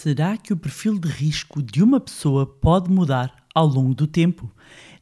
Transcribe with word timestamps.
Será 0.00 0.36
que 0.36 0.52
o 0.52 0.56
perfil 0.56 0.96
de 0.96 1.08
risco 1.08 1.60
de 1.60 1.82
uma 1.82 1.98
pessoa 1.98 2.46
pode 2.46 2.88
mudar 2.88 3.34
ao 3.52 3.66
longo 3.66 3.92
do 3.92 4.06
tempo? 4.06 4.48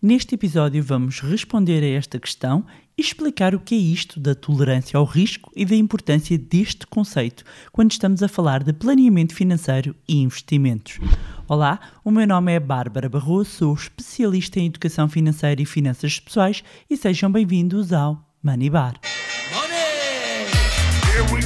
Neste 0.00 0.34
episódio 0.34 0.82
vamos 0.82 1.20
responder 1.20 1.84
a 1.84 1.98
esta 1.98 2.18
questão 2.18 2.64
e 2.96 3.02
explicar 3.02 3.54
o 3.54 3.60
que 3.60 3.74
é 3.74 3.78
isto 3.78 4.18
da 4.18 4.34
tolerância 4.34 4.96
ao 4.96 5.04
risco 5.04 5.52
e 5.54 5.66
da 5.66 5.76
importância 5.76 6.38
deste 6.38 6.86
conceito 6.86 7.44
quando 7.72 7.92
estamos 7.92 8.22
a 8.22 8.28
falar 8.28 8.64
de 8.64 8.72
planeamento 8.72 9.34
financeiro 9.34 9.94
e 10.08 10.16
investimentos. 10.16 10.98
Olá, 11.46 11.78
o 12.02 12.10
meu 12.10 12.26
nome 12.26 12.54
é 12.54 12.58
Bárbara 12.58 13.10
Barroso, 13.10 13.50
sou 13.50 13.74
especialista 13.74 14.58
em 14.58 14.64
educação 14.64 15.10
financeira 15.10 15.60
e 15.60 15.66
finanças 15.66 16.18
pessoais 16.18 16.64
e 16.88 16.96
sejam 16.96 17.30
bem-vindos 17.30 17.92
ao 17.92 18.26
Money 18.42 18.70
Bar. 18.70 18.94
Money! 19.52 21.45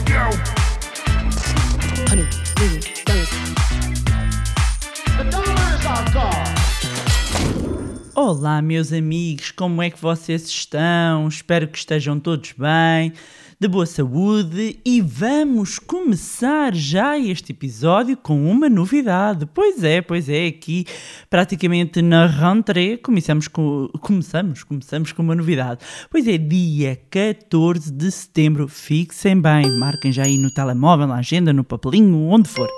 Olá, 8.23 8.61
meus 8.61 8.93
amigos, 8.93 9.51
como 9.51 9.81
é 9.81 9.89
que 9.89 9.99
vocês 9.99 10.47
estão? 10.47 11.27
Espero 11.27 11.67
que 11.67 11.79
estejam 11.79 12.21
todos 12.21 12.53
bem, 12.53 13.15
de 13.61 13.69
boa 13.69 13.85
saúde 13.85 14.81
e 14.83 15.03
vamos 15.03 15.79
começar 15.79 16.75
já 16.75 17.19
este 17.19 17.53
episódio 17.53 18.17
com 18.17 18.51
uma 18.51 18.71
novidade. 18.71 19.45
Pois 19.53 19.85
é, 19.85 20.01
pois 20.01 20.31
é, 20.31 20.47
aqui 20.47 20.87
praticamente 21.29 22.01
na 22.01 22.25
rentrée 22.25 22.97
começamos 22.97 23.49
com, 23.49 23.87
começamos, 24.01 24.65
começamos 24.65 25.13
com 25.13 25.21
uma 25.21 25.35
novidade. 25.35 25.85
Pois 26.11 26.27
é, 26.27 26.39
dia 26.39 26.99
14 27.11 27.93
de 27.93 28.11
setembro, 28.11 28.67
fixem 28.67 29.39
bem, 29.39 29.79
marquem 29.79 30.11
já 30.11 30.23
aí 30.23 30.39
no 30.39 30.51
telemóvel, 30.55 31.07
na 31.07 31.17
agenda, 31.17 31.53
no 31.53 31.63
papelinho, 31.63 32.17
onde 32.31 32.49
for. 32.49 32.71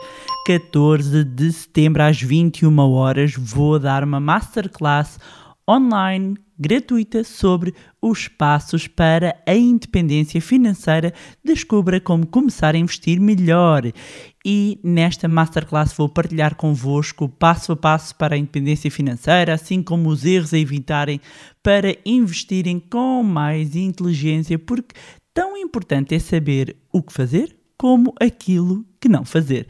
14 0.48 1.22
de 1.22 1.52
setembro 1.52 2.02
às 2.02 2.20
21 2.20 2.77
horas 2.80 3.34
vou 3.36 3.78
dar 3.78 4.02
uma 4.02 4.19
masterclass 4.19 5.17
online 5.73 6.37
gratuita 6.59 7.25
sobre 7.25 7.75
os 8.01 8.28
passos 8.28 8.87
para 8.87 9.37
a 9.47 9.55
independência 9.55 10.41
financeira. 10.41 11.12
Descubra 11.45 12.01
como 12.01 12.27
começar 12.27 12.75
a 12.75 12.79
investir 12.79 13.20
melhor. 13.20 13.91
E 14.45 14.79
nesta 14.84 15.27
masterclass 15.27 15.92
vou 15.92 16.09
partilhar 16.09 16.55
convosco 16.55 17.29
passo 17.29 17.73
a 17.73 17.77
passo 17.77 18.14
para 18.14 18.34
a 18.34 18.39
independência 18.39 18.91
financeira, 18.91 19.55
assim 19.55 19.83
como 19.83 20.09
os 20.09 20.25
erros 20.25 20.55
a 20.55 20.59
evitarem 20.59 21.20
para 21.62 21.97
investirem 22.05 22.79
com 22.79 23.23
mais 23.23 23.75
inteligência, 23.75 24.59
porque 24.59 24.95
tão 25.34 25.57
importante 25.57 26.14
é 26.14 26.19
saber 26.19 26.77
o 26.92 27.03
que 27.03 27.12
fazer 27.12 27.61
como 27.83 28.14
aquilo 28.20 28.84
que 29.00 29.08
não 29.08 29.25
fazer. 29.25 29.66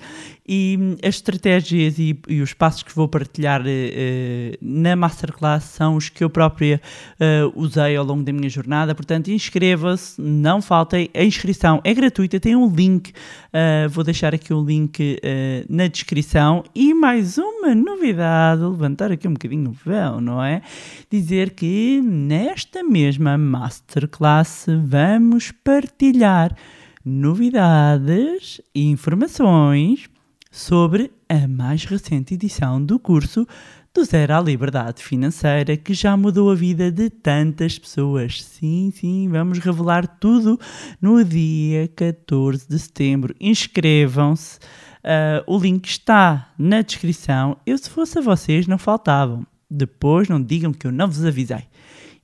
E 0.46 0.76
hum, 0.78 0.96
as 1.02 1.14
estratégias 1.14 1.98
e, 1.98 2.20
e 2.28 2.42
os 2.42 2.52
passos 2.52 2.82
que 2.82 2.94
vou 2.94 3.08
partilhar 3.08 3.62
eh, 3.64 4.58
na 4.60 4.94
Masterclass 4.94 5.64
são 5.64 5.96
os 5.96 6.10
que 6.10 6.22
eu 6.22 6.28
própria 6.28 6.78
eh, 7.18 7.50
usei 7.54 7.96
ao 7.96 8.04
longo 8.04 8.22
da 8.22 8.30
minha 8.34 8.50
jornada, 8.50 8.94
portanto 8.94 9.30
inscreva-se, 9.30 10.20
não 10.20 10.60
faltem, 10.60 11.08
a 11.14 11.24
inscrição 11.24 11.80
é 11.84 11.94
gratuita, 11.94 12.38
tem 12.38 12.54
um 12.54 12.68
link, 12.68 13.14
eh, 13.50 13.88
vou 13.88 14.04
deixar 14.04 14.34
aqui 14.34 14.52
o 14.52 14.62
link 14.62 15.18
eh, 15.22 15.64
na 15.70 15.86
descrição 15.86 16.62
e 16.74 16.92
mais 16.92 17.38
uma 17.38 17.74
novidade, 17.74 18.60
levantar 18.60 19.10
aqui 19.10 19.26
um 19.26 19.32
bocadinho 19.32 19.70
o 19.70 19.72
véu, 19.72 20.20
não 20.20 20.44
é? 20.44 20.60
Dizer 21.10 21.52
que 21.52 22.02
nesta 22.04 22.82
mesma 22.82 23.38
Masterclass 23.38 24.66
vamos 24.86 25.50
partilhar 25.64 26.54
novidades 27.04 28.60
e 28.74 28.88
informações 28.88 30.08
sobre 30.50 31.10
a 31.28 31.48
mais 31.48 31.84
recente 31.84 32.34
edição 32.34 32.84
do 32.84 32.98
curso 32.98 33.46
do 33.94 34.04
Zero 34.04 34.34
à 34.34 34.40
Liberdade 34.40 35.02
Financeira 35.02 35.76
que 35.76 35.92
já 35.92 36.16
mudou 36.16 36.50
a 36.50 36.54
vida 36.54 36.90
de 36.90 37.10
tantas 37.10 37.78
pessoas. 37.78 38.42
Sim, 38.42 38.92
sim, 38.94 39.28
vamos 39.28 39.58
revelar 39.58 40.06
tudo 40.06 40.58
no 41.00 41.22
dia 41.24 41.88
14 41.88 42.68
de 42.68 42.78
setembro. 42.78 43.34
Inscrevam-se. 43.40 44.58
Uh, 45.02 45.42
o 45.46 45.58
link 45.58 45.86
está 45.86 46.52
na 46.56 46.80
descrição. 46.80 47.56
Eu, 47.66 47.76
se 47.76 47.90
fosse 47.90 48.18
a 48.18 48.22
vocês, 48.22 48.66
não 48.66 48.78
faltavam. 48.78 49.44
Depois 49.68 50.28
não 50.28 50.40
digam 50.40 50.72
que 50.72 50.86
eu 50.86 50.92
não 50.92 51.08
vos 51.08 51.24
avisei. 51.24 51.64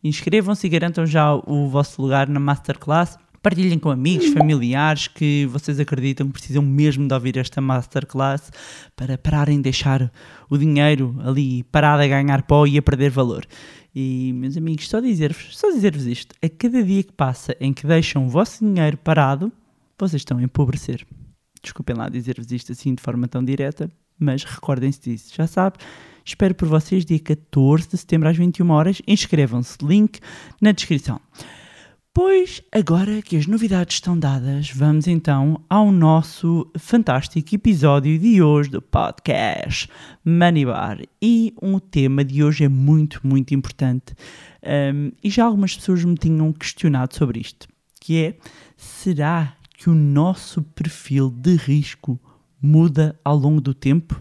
Inscrevam-se 0.02 0.66
e 0.66 0.70
garantam 0.70 1.04
já 1.04 1.34
o 1.34 1.69
vosso 1.69 2.00
lugar 2.00 2.28
na 2.28 2.38
Masterclass. 2.38 3.19
Partilhem 3.43 3.78
com 3.78 3.91
amigos, 3.91 4.32
familiares 4.34 5.06
que 5.06 5.47
vocês 5.47 5.78
acreditam 5.78 6.26
que 6.26 6.32
precisam 6.32 6.62
mesmo 6.62 7.06
de 7.06 7.15
ouvir 7.15 7.37
esta 7.37 7.60
masterclass 7.60 8.50
para 8.97 9.16
pararem 9.16 9.59
de 9.59 9.65
deixar 9.65 10.12
o 10.50 10.59
dinheiro 10.59 11.16
ali 11.25 11.62
parado 11.65 12.03
a 12.03 12.06
ganhar 12.06 12.43
pó 12.43 12.66
e 12.66 12.76
a 12.76 12.82
perder 12.82 13.10
valor. 13.10 13.47
E, 13.94 14.32
meus 14.34 14.56
amigos, 14.56 14.88
só 14.88 15.00
dizer-vos 15.00 15.56
só 15.56 15.71
dizer-vos 15.71 16.06
isto: 16.06 16.34
a 16.43 16.49
cada 16.49 16.82
dia 16.82 17.03
que 17.03 17.12
passa 17.12 17.56
em 17.60 17.72
que 17.72 17.87
deixam 17.87 18.26
o 18.26 18.28
vosso 18.28 18.65
dinheiro 18.65 18.97
parado, 18.97 19.53
vocês 19.99 20.20
estão 20.20 20.38
a 20.38 20.43
empobrecer. 20.43 21.06
Desculpem 21.62 21.97
lá 21.97 22.09
dizer-vos 22.09 22.50
isto 22.53 22.72
assim 22.72 22.94
de 22.94 23.03
forma 23.03 23.26
tão 23.26 23.44
direta, 23.44 23.91
mas 24.19 24.44
recordem-se 24.44 25.00
disso. 25.00 25.32
Já 25.34 25.47
sabe, 25.47 25.78
espero 26.25 26.55
por 26.55 26.69
vocês 26.69 27.05
dia 27.05 27.19
14 27.19 27.88
de 27.88 27.97
setembro 27.97 28.28
às 28.28 28.37
21 28.37 28.70
horas. 28.70 29.03
Inscrevam-se, 29.06 29.76
link 29.82 30.20
na 30.60 30.72
descrição. 30.72 31.20
Pois, 32.20 32.60
agora 32.72 33.22
que 33.22 33.36
as 33.36 33.46
novidades 33.46 33.94
estão 33.94 34.18
dadas, 34.18 34.72
vamos 34.72 35.06
então 35.06 35.62
ao 35.70 35.92
nosso 35.92 36.68
fantástico 36.76 37.54
episódio 37.54 38.18
de 38.18 38.42
hoje 38.42 38.70
do 38.70 38.82
podcast 38.82 39.88
Money 40.24 40.66
Bar. 40.66 40.98
E 41.22 41.54
o 41.62 41.78
tema 41.78 42.24
de 42.24 42.42
hoje 42.42 42.64
é 42.64 42.68
muito, 42.68 43.20
muito 43.22 43.54
importante. 43.54 44.16
Um, 44.92 45.12
e 45.22 45.30
já 45.30 45.44
algumas 45.44 45.76
pessoas 45.76 46.04
me 46.04 46.16
tinham 46.16 46.52
questionado 46.52 47.14
sobre 47.14 47.38
isto, 47.38 47.68
que 48.00 48.20
é, 48.20 48.36
será 48.76 49.54
que 49.76 49.88
o 49.88 49.94
nosso 49.94 50.60
perfil 50.60 51.30
de 51.30 51.54
risco 51.54 52.18
muda 52.60 53.16
ao 53.24 53.36
longo 53.36 53.60
do 53.60 53.72
tempo? 53.72 54.20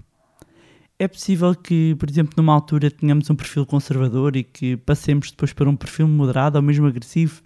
É 1.00 1.08
possível 1.08 1.56
que, 1.56 1.96
por 1.96 2.08
exemplo, 2.08 2.36
numa 2.38 2.54
altura 2.54 2.92
tenhamos 2.92 3.28
um 3.32 3.36
perfil 3.36 3.66
conservador 3.66 4.36
e 4.36 4.44
que 4.44 4.78
passemos 4.78 5.32
depois 5.32 5.52
para 5.52 5.68
um 5.68 5.76
perfil 5.76 6.08
moderado 6.08 6.60
ou 6.60 6.62
mesmo 6.62 6.86
agressivo? 6.86 7.42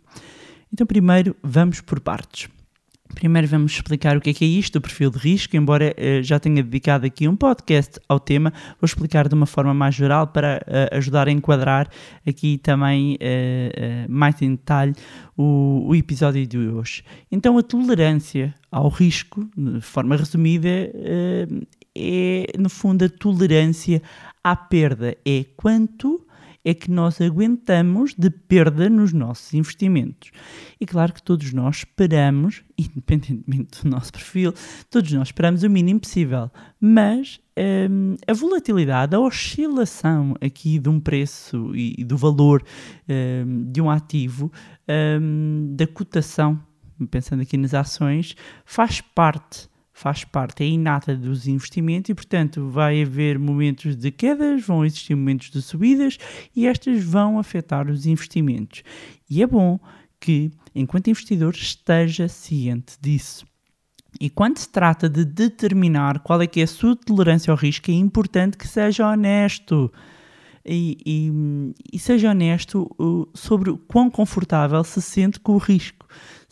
Então, 0.73 0.87
primeiro, 0.87 1.35
vamos 1.43 1.81
por 1.81 1.99
partes. 1.99 2.49
Primeiro 3.13 3.47
vamos 3.47 3.73
explicar 3.73 4.15
o 4.15 4.21
que 4.21 4.29
é, 4.29 4.33
que 4.33 4.45
é 4.45 4.47
isto, 4.47 4.77
o 4.77 4.81
perfil 4.81 5.11
de 5.11 5.17
risco, 5.17 5.55
embora 5.55 5.93
uh, 5.97 6.23
já 6.23 6.39
tenha 6.39 6.63
dedicado 6.63 7.05
aqui 7.05 7.27
um 7.27 7.35
podcast 7.35 7.99
ao 8.07 8.19
tema, 8.19 8.53
vou 8.79 8.85
explicar 8.85 9.27
de 9.27 9.35
uma 9.35 9.45
forma 9.45 9.73
mais 9.73 9.95
geral 9.95 10.27
para 10.27 10.61
uh, 10.65 10.95
ajudar 10.95 11.27
a 11.27 11.31
enquadrar 11.31 11.89
aqui 12.25 12.57
também 12.57 13.15
uh, 13.15 14.09
mais 14.09 14.41
em 14.41 14.51
detalhe 14.51 14.93
o, 15.37 15.87
o, 15.89 15.95
episódio 15.95 16.45
de 16.47 16.57
hoje. 16.57 17.03
Então 17.29 17.57
a 17.57 17.63
tolerância 17.63 18.55
ao 18.71 18.87
risco, 18.87 19.47
de 19.57 19.81
forma 19.81 20.15
resumida, 20.15 20.69
é 21.93 22.45
no 22.57 22.69
fundo 22.69 23.03
a 23.03 23.09
tolerância 23.09 24.01
à 24.43 24.55
perda, 24.55 25.17
é 25.25 25.43
quanto 25.57 26.25
é 26.63 26.73
que 26.73 26.91
nós 26.91 27.19
aguentamos 27.19 28.13
de 28.13 28.29
perda 28.29 28.89
nos 28.89 29.11
nossos 29.11 29.53
investimentos. 29.53 30.31
E 30.79 30.85
claro 30.85 31.13
que 31.13 31.23
todos 31.23 31.51
nós 31.53 31.77
esperamos, 31.77 32.63
independentemente 32.77 33.83
do 33.83 33.89
nosso 33.89 34.11
perfil, 34.11 34.53
todos 34.89 35.11
nós 35.11 35.29
esperamos 35.29 35.63
o 35.63 35.69
mínimo 35.69 35.99
possível, 35.99 36.51
mas 36.79 37.39
hum, 37.89 38.15
a 38.27 38.33
volatilidade, 38.33 39.15
a 39.15 39.19
oscilação 39.19 40.35
aqui 40.39 40.77
de 40.79 40.89
um 40.89 40.99
preço 40.99 41.75
e, 41.75 42.03
do 42.03 42.17
valor 42.17 42.63
hum, 43.09 43.71
de 43.71 43.81
um 43.81 43.89
ativo, 43.89 44.51
hum, 45.19 45.73
da 45.75 45.87
cotação, 45.87 46.61
pensando 47.09 47.41
aqui 47.41 47.57
nas 47.57 47.73
ações, 47.73 48.35
faz 48.65 49.01
parte 49.01 49.70
faz 50.01 50.23
parte, 50.23 50.63
é 50.63 50.67
inata 50.67 51.15
dos 51.15 51.47
investimentos 51.47 52.09
e, 52.09 52.15
portanto, 52.15 52.67
vai 52.69 53.03
haver 53.03 53.37
momentos 53.37 53.95
de 53.95 54.09
quedas, 54.09 54.65
vão 54.65 54.83
existir 54.83 55.13
momentos 55.13 55.51
de 55.51 55.61
subidas 55.61 56.17
e 56.55 56.65
estas 56.65 57.03
vão 57.03 57.37
afetar 57.37 57.87
os 57.87 58.07
investimentos. 58.07 58.81
E 59.29 59.43
é 59.43 59.47
bom 59.47 59.79
que, 60.19 60.49
enquanto 60.73 61.11
investidor, 61.11 61.53
esteja 61.53 62.27
ciente 62.27 62.95
disso. 62.99 63.45
E 64.19 64.27
quando 64.27 64.57
se 64.57 64.67
trata 64.67 65.07
de 65.07 65.23
determinar 65.23 66.19
qual 66.21 66.41
é 66.41 66.47
que 66.47 66.61
é 66.61 66.63
a 66.63 66.67
sua 66.67 66.95
tolerância 66.95 67.51
ao 67.51 67.57
risco, 67.57 67.91
é 67.91 67.93
importante 67.93 68.57
que 68.57 68.67
seja 68.67 69.07
honesto. 69.07 69.93
E, 70.65 70.97
e, 71.05 71.73
e 71.93 71.99
seja 71.99 72.31
honesto 72.31 72.89
uh, 72.99 73.29
sobre 73.35 73.69
o 73.69 73.77
quão 73.77 74.09
confortável 74.09 74.83
se 74.83 75.01
sente 75.01 75.39
com 75.39 75.53
o 75.53 75.57
risco 75.57 76.00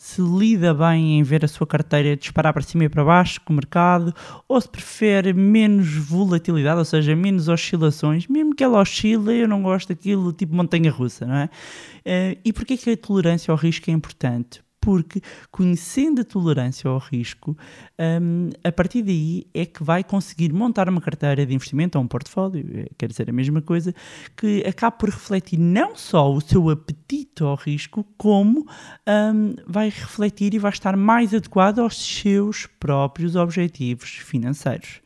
se 0.00 0.22
lida 0.22 0.72
bem 0.72 1.18
em 1.18 1.22
ver 1.22 1.44
a 1.44 1.48
sua 1.48 1.66
carteira 1.66 2.16
disparar 2.16 2.54
para 2.54 2.62
cima 2.62 2.84
e 2.84 2.88
para 2.88 3.04
baixo 3.04 3.38
com 3.42 3.52
o 3.52 3.56
mercado, 3.56 4.14
ou 4.48 4.58
se 4.58 4.66
prefere 4.66 5.34
menos 5.34 5.94
volatilidade, 5.94 6.78
ou 6.78 6.86
seja, 6.86 7.14
menos 7.14 7.48
oscilações, 7.48 8.26
mesmo 8.26 8.54
que 8.54 8.64
ela 8.64 8.80
oscile, 8.80 9.40
eu 9.40 9.46
não 9.46 9.62
gosto 9.62 9.88
daquilo 9.90 10.32
tipo 10.32 10.54
montanha 10.54 10.90
russa, 10.90 11.26
não 11.26 11.36
é? 11.36 11.44
Uh, 11.44 12.40
e 12.42 12.50
porquê 12.50 12.78
que 12.78 12.88
a 12.88 12.96
tolerância 12.96 13.52
ao 13.52 13.58
risco 13.58 13.90
é 13.90 13.92
importante? 13.92 14.62
Porque 14.80 15.20
conhecendo 15.50 16.22
a 16.22 16.24
tolerância 16.24 16.88
ao 16.88 16.98
risco, 16.98 17.56
um, 17.98 18.50
a 18.64 18.72
partir 18.72 19.02
daí 19.02 19.46
é 19.52 19.66
que 19.66 19.82
vai 19.82 20.02
conseguir 20.02 20.52
montar 20.52 20.88
uma 20.88 21.00
carteira 21.00 21.44
de 21.44 21.54
investimento 21.54 21.98
ou 21.98 22.04
um 22.04 22.08
portfólio, 22.08 22.66
eh, 22.72 22.88
quer 22.96 23.08
dizer 23.08 23.28
a 23.28 23.32
mesma 23.32 23.60
coisa, 23.60 23.94
que 24.36 24.64
acaba 24.66 24.92
por 24.92 25.10
refletir 25.10 25.58
não 25.58 25.94
só 25.94 26.32
o 26.32 26.40
seu 26.40 26.70
apetite 26.70 27.42
ao 27.42 27.54
risco, 27.54 28.04
como 28.16 28.66
um, 29.06 29.54
vai 29.66 29.90
refletir 29.90 30.54
e 30.54 30.58
vai 30.58 30.72
estar 30.72 30.96
mais 30.96 31.34
adequado 31.34 31.80
aos 31.80 31.96
seus 31.96 32.66
próprios 32.66 33.36
objetivos 33.36 34.10
financeiros. 34.10 35.00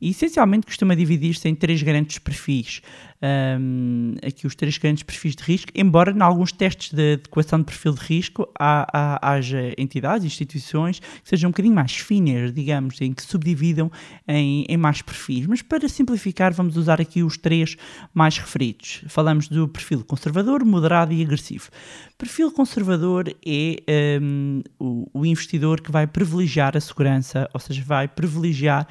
E 0.00 0.10
essencialmente 0.10 0.66
costuma 0.66 0.94
dividir-se 0.94 1.48
em 1.48 1.54
três 1.54 1.82
grandes 1.82 2.18
perfis 2.18 2.82
um, 3.20 4.14
aqui 4.24 4.46
os 4.46 4.54
três 4.54 4.78
grandes 4.78 5.02
perfis 5.02 5.34
de 5.34 5.42
risco, 5.42 5.72
embora 5.74 6.12
em 6.12 6.22
alguns 6.22 6.52
testes 6.52 6.92
de 6.92 7.14
adequação 7.14 7.58
de 7.58 7.64
perfil 7.64 7.94
de 7.94 8.00
risco 8.00 8.48
há, 8.58 8.86
há, 8.92 9.32
haja 9.32 9.74
entidades, 9.76 10.24
instituições 10.24 11.00
que 11.00 11.28
sejam 11.28 11.48
um 11.48 11.50
bocadinho 11.50 11.74
mais 11.74 11.92
finas, 11.92 12.52
digamos, 12.52 13.00
em 13.00 13.12
que 13.12 13.22
subdividam 13.22 13.90
em, 14.26 14.64
em 14.68 14.76
mais 14.76 15.02
perfis. 15.02 15.46
Mas 15.46 15.62
para 15.62 15.88
simplificar, 15.88 16.52
vamos 16.52 16.76
usar 16.76 17.00
aqui 17.00 17.22
os 17.22 17.36
três 17.36 17.76
mais 18.14 18.38
referidos. 18.38 19.02
Falamos 19.08 19.48
do 19.48 19.66
perfil 19.68 20.04
conservador, 20.04 20.64
moderado 20.64 21.12
e 21.12 21.22
agressivo. 21.22 21.70
Perfil 22.16 22.50
conservador 22.50 23.32
é 23.46 24.18
um, 24.20 24.60
o, 24.76 25.08
o, 25.12 25.24
investidor 25.24 25.80
que 25.80 25.92
vai 25.92 26.04
privilegiar 26.04 26.76
a 26.76 26.80
segurança, 26.80 27.48
ou 27.54 27.60
seja, 27.60 27.80
vai 27.84 28.08
privilegiar 28.08 28.88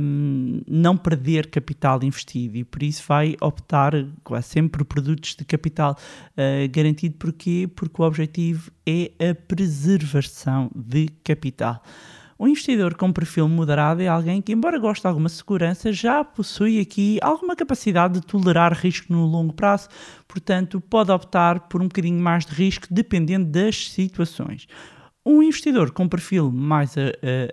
um, 0.00 0.62
não 0.66 0.96
perder 0.96 1.48
capital 1.48 2.02
investido 2.02 2.56
e 2.56 2.64
por 2.64 2.82
isso 2.82 3.04
vai 3.06 3.36
optar 3.46 3.92
quase 4.22 4.48
sempre 4.48 4.84
por 4.84 4.84
produtos 4.84 5.34
de 5.34 5.44
capital 5.44 5.96
uh, 6.32 6.68
garantido. 6.70 7.16
Porquê? 7.16 7.68
Porque 7.74 8.00
o 8.00 8.04
objetivo 8.04 8.70
é 8.86 9.10
a 9.30 9.34
preservação 9.34 10.70
de 10.74 11.08
capital. 11.24 11.82
Um 12.38 12.48
investidor 12.48 12.94
com 12.94 13.10
perfil 13.10 13.48
moderado 13.48 14.02
é 14.02 14.08
alguém 14.08 14.42
que, 14.42 14.52
embora 14.52 14.78
goste 14.78 15.00
de 15.00 15.08
alguma 15.08 15.28
segurança, 15.28 15.90
já 15.90 16.22
possui 16.22 16.78
aqui 16.78 17.18
alguma 17.22 17.56
capacidade 17.56 18.20
de 18.20 18.26
tolerar 18.26 18.74
risco 18.74 19.10
no 19.10 19.24
longo 19.24 19.54
prazo, 19.54 19.88
portanto, 20.28 20.78
pode 20.78 21.10
optar 21.10 21.60
por 21.60 21.80
um 21.80 21.88
bocadinho 21.88 22.20
mais 22.20 22.44
de 22.44 22.52
risco 22.52 22.88
dependendo 22.90 23.46
das 23.46 23.88
situações. 23.88 24.66
Um 25.24 25.42
investidor 25.42 25.92
com 25.92 26.06
perfil 26.06 26.52
mais 26.52 26.94
uh, 26.94 27.00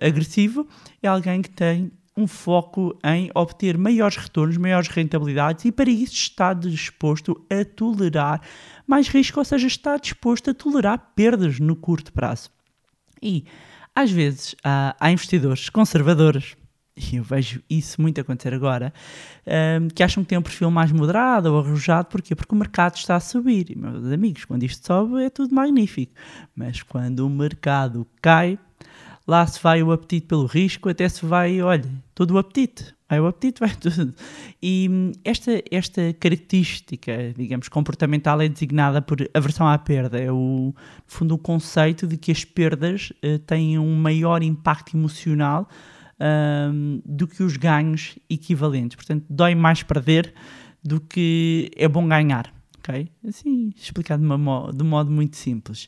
agressivo 0.01 0.67
é 1.01 1.07
alguém 1.07 1.41
que 1.41 1.49
tem 1.49 1.89
um 2.15 2.27
foco 2.27 2.97
em 3.03 3.29
obter 3.33 3.77
maiores 3.77 4.17
retornos, 4.17 4.57
maiores 4.57 4.87
rentabilidades 4.87 5.65
e 5.65 5.71
para 5.71 5.89
isso 5.89 6.13
está 6.13 6.53
disposto 6.53 7.43
a 7.49 7.65
tolerar 7.65 8.41
mais 8.85 9.07
risco, 9.07 9.39
ou 9.39 9.45
seja, 9.45 9.67
está 9.67 9.97
disposto 9.97 10.51
a 10.51 10.53
tolerar 10.53 11.11
perdas 11.15 11.59
no 11.59 11.75
curto 11.75 12.13
prazo. 12.13 12.49
E 13.21 13.45
às 13.95 14.11
vezes 14.11 14.55
há, 14.63 14.95
há 14.99 15.11
investidores 15.11 15.69
conservadores, 15.69 16.55
e 16.95 17.15
eu 17.15 17.23
vejo 17.23 17.61
isso 17.69 18.01
muito 18.01 18.21
acontecer 18.21 18.53
agora, 18.53 18.93
um, 19.81 19.87
que 19.87 20.03
acham 20.03 20.23
que 20.23 20.29
têm 20.29 20.37
um 20.37 20.43
perfil 20.43 20.69
mais 20.69 20.91
moderado 20.91 21.51
ou 21.51 21.59
arrojado, 21.59 22.07
porquê? 22.07 22.35
Porque 22.35 22.53
o 22.53 22.57
mercado 22.57 22.97
está 22.97 23.15
a 23.15 23.19
subir. 23.19 23.71
E, 23.71 23.75
meus 23.75 24.11
amigos, 24.11 24.45
quando 24.45 24.63
isto 24.63 24.85
sobe 24.85 25.23
é 25.23 25.29
tudo 25.29 25.55
magnífico, 25.55 26.13
mas 26.55 26.83
quando 26.83 27.25
o 27.25 27.29
mercado 27.29 28.05
cai, 28.21 28.59
lá 29.27 29.45
se 29.47 29.61
vai 29.61 29.81
o 29.81 29.91
apetite 29.91 30.27
pelo 30.27 30.45
risco, 30.45 30.89
até 30.89 31.07
se 31.07 31.25
vai, 31.25 31.61
olha, 31.61 31.89
todo 32.13 32.31
o 32.31 32.37
apetite. 32.37 32.93
Vai 33.09 33.19
o 33.19 33.27
apetite, 33.27 33.59
vai 33.59 33.73
tudo. 33.75 34.13
E 34.61 34.87
hum, 34.89 35.11
esta, 35.23 35.63
esta 35.71 36.13
característica, 36.13 37.33
digamos, 37.37 37.69
comportamental 37.69 38.41
é 38.41 38.49
designada 38.49 39.01
por 39.01 39.17
aversão 39.33 39.67
à 39.67 39.77
perda. 39.77 40.19
É, 40.19 40.31
o, 40.31 40.35
no 40.35 40.75
fundo, 41.05 41.35
o 41.35 41.37
conceito 41.37 42.07
de 42.07 42.17
que 42.17 42.31
as 42.31 42.43
perdas 42.43 43.11
uh, 43.23 43.39
têm 43.39 43.77
um 43.77 43.95
maior 43.95 44.41
impacto 44.41 44.97
emocional 44.97 45.69
um, 46.19 47.01
do 47.05 47.27
que 47.27 47.43
os 47.43 47.57
ganhos 47.57 48.17
equivalentes. 48.29 48.95
Portanto, 48.95 49.25
dói 49.29 49.55
mais 49.55 49.83
perder 49.83 50.33
do 50.83 50.99
que 50.99 51.71
é 51.75 51.87
bom 51.87 52.07
ganhar 52.07 52.53
ok? 52.83 53.09
Assim, 53.25 53.71
explicado 53.75 54.21
de, 54.21 54.27
uma, 54.27 54.71
de 54.73 54.83
um 54.83 54.85
modo 54.85 55.09
muito 55.09 55.37
simples. 55.37 55.87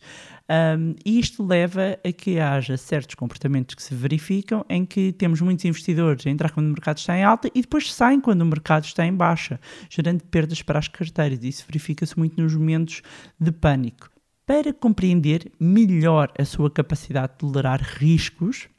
Um, 0.50 0.96
e 1.04 1.20
isto 1.20 1.46
leva 1.46 2.00
a 2.04 2.12
que 2.12 2.40
haja 2.40 2.78
certos 2.78 3.16
comportamentos 3.16 3.76
que 3.76 3.84
se 3.84 3.94
verificam 3.94 4.66
em 4.70 4.86
que 4.86 5.12
temos 5.12 5.42
muitos 5.42 5.66
investidores 5.66 6.26
a 6.26 6.30
entrar 6.30 6.52
quando 6.52 6.68
o 6.68 6.70
mercado 6.70 6.98
está 6.98 7.18
em 7.18 7.24
alta 7.24 7.50
e 7.54 7.62
depois 7.62 7.94
saem 7.94 8.22
quando 8.22 8.42
o 8.42 8.46
mercado 8.46 8.86
está 8.86 9.06
em 9.06 9.14
baixa, 9.14 9.60
gerando 9.90 10.24
perdas 10.24 10.62
para 10.62 10.80
as 10.80 10.88
carteiras. 10.88 11.44
Isso 11.44 11.66
verifica-se 11.68 12.18
muito 12.18 12.42
nos 12.42 12.56
momentos 12.56 13.02
de 13.40 13.52
pânico. 13.52 14.10
Para 14.46 14.72
compreender 14.72 15.52
melhor 15.60 16.32
a 16.38 16.46
sua 16.46 16.70
capacidade 16.70 17.34
de 17.34 17.40
tolerar 17.40 17.82
riscos, 17.82 18.70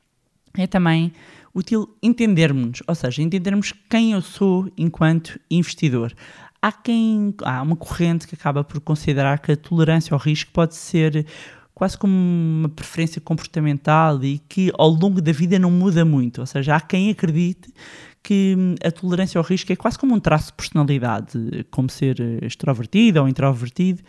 é 0.56 0.66
também 0.66 1.12
útil 1.52 1.96
entendermos, 2.02 2.82
ou 2.86 2.94
seja, 2.94 3.22
entendermos 3.22 3.72
quem 3.88 4.12
eu 4.12 4.22
sou 4.22 4.70
enquanto 4.76 5.40
investidor. 5.50 6.12
Há 6.66 6.72
quem. 6.72 7.32
Há 7.44 7.62
uma 7.62 7.76
corrente 7.76 8.26
que 8.26 8.34
acaba 8.34 8.64
por 8.64 8.80
considerar 8.80 9.38
que 9.38 9.52
a 9.52 9.56
tolerância 9.56 10.12
ao 10.12 10.18
risco 10.18 10.50
pode 10.52 10.74
ser 10.74 11.24
quase 11.72 11.96
como 11.96 12.12
uma 12.12 12.68
preferência 12.68 13.20
comportamental 13.20 14.24
e 14.24 14.40
que 14.48 14.72
ao 14.76 14.88
longo 14.88 15.22
da 15.22 15.30
vida 15.30 15.60
não 15.60 15.70
muda 15.70 16.04
muito. 16.04 16.40
Ou 16.40 16.46
seja, 16.46 16.74
há 16.74 16.80
quem 16.80 17.08
acredite 17.08 17.72
que 18.20 18.56
a 18.84 18.90
tolerância 18.90 19.38
ao 19.38 19.44
risco 19.44 19.72
é 19.72 19.76
quase 19.76 19.96
como 19.96 20.12
um 20.12 20.18
traço 20.18 20.48
de 20.48 20.54
personalidade, 20.54 21.64
como 21.70 21.88
ser 21.88 22.18
extrovertido 22.42 23.20
ou 23.20 23.28
introvertido. 23.28 24.02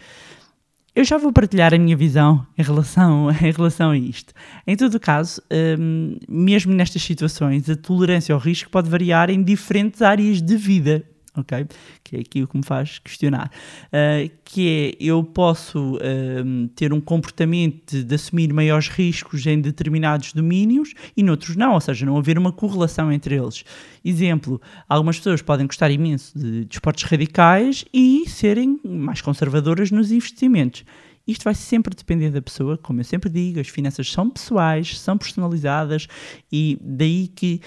Eu 0.96 1.04
já 1.04 1.20
vou 1.20 1.32
partilhar 1.32 1.76
a 1.76 1.78
minha 1.78 1.96
visão 1.96 2.44
em 2.58 2.64
relação, 2.64 3.30
em 3.40 3.52
relação 3.52 3.92
a 3.92 3.98
isto. 4.00 4.34
Em 4.66 4.76
todo 4.76 5.00
caso, 5.00 5.40
um, 5.80 6.18
mesmo 6.28 6.74
nestas 6.74 7.04
situações, 7.04 7.70
a 7.70 7.76
tolerância 7.76 8.34
ao 8.34 8.42
risco 8.42 8.72
pode 8.72 8.90
variar 8.90 9.30
em 9.30 9.44
diferentes 9.44 10.02
áreas 10.02 10.42
de 10.42 10.58
vida 10.58 11.06
ok? 11.42 11.68
Que 12.04 12.18
é 12.18 12.20
aqui 12.20 12.44
o 12.44 12.48
que 12.48 12.58
me 12.58 12.64
faz 12.64 13.00
questionar. 13.00 13.52
Uh, 13.88 14.32
que 14.44 14.96
é, 15.00 15.04
eu 15.04 15.24
posso 15.24 15.96
uh, 15.96 16.68
ter 16.76 16.94
um 16.94 17.02
comportamento 17.02 18.04
de, 18.04 18.16
assumir 18.16 18.52
maiores 18.54 18.88
riscos 18.88 19.46
em 19.46 19.60
determinados 19.62 20.34
domínios 20.34 20.94
e 21.16 21.24
noutros 21.24 21.56
não, 21.56 21.74
ou 21.74 21.82
seja, 21.82 22.06
não 22.06 22.18
haver 22.18 22.38
uma 22.38 22.52
correlação 22.52 23.12
entre 23.12 23.36
eles. 23.36 23.64
Exemplo, 24.04 24.62
algumas 24.88 25.18
pessoas 25.18 25.42
podem 25.42 25.68
gostar 25.68 25.92
imenso 25.92 26.38
de, 26.38 26.66
de 26.66 26.76
esportes 26.76 27.04
radicais 27.04 27.86
e 27.94 28.24
serem 28.28 28.80
mais 28.84 29.22
conservadoras 29.22 29.92
nos 29.92 30.12
investimentos. 30.12 30.84
Isto 31.28 31.44
vai 31.44 31.54
sempre 31.54 31.94
depender 31.94 32.32
da 32.32 32.42
pessoa, 32.42 32.78
como 32.78 33.02
eu 33.02 33.04
sempre 33.04 33.30
digo, 33.30 33.60
as 33.60 33.68
finanças 33.68 34.10
são 34.10 34.30
pessoais, 34.30 34.98
são 34.98 35.18
personalizadas 35.18 36.08
e 36.50 36.78
daí 36.82 37.28
que 37.28 37.60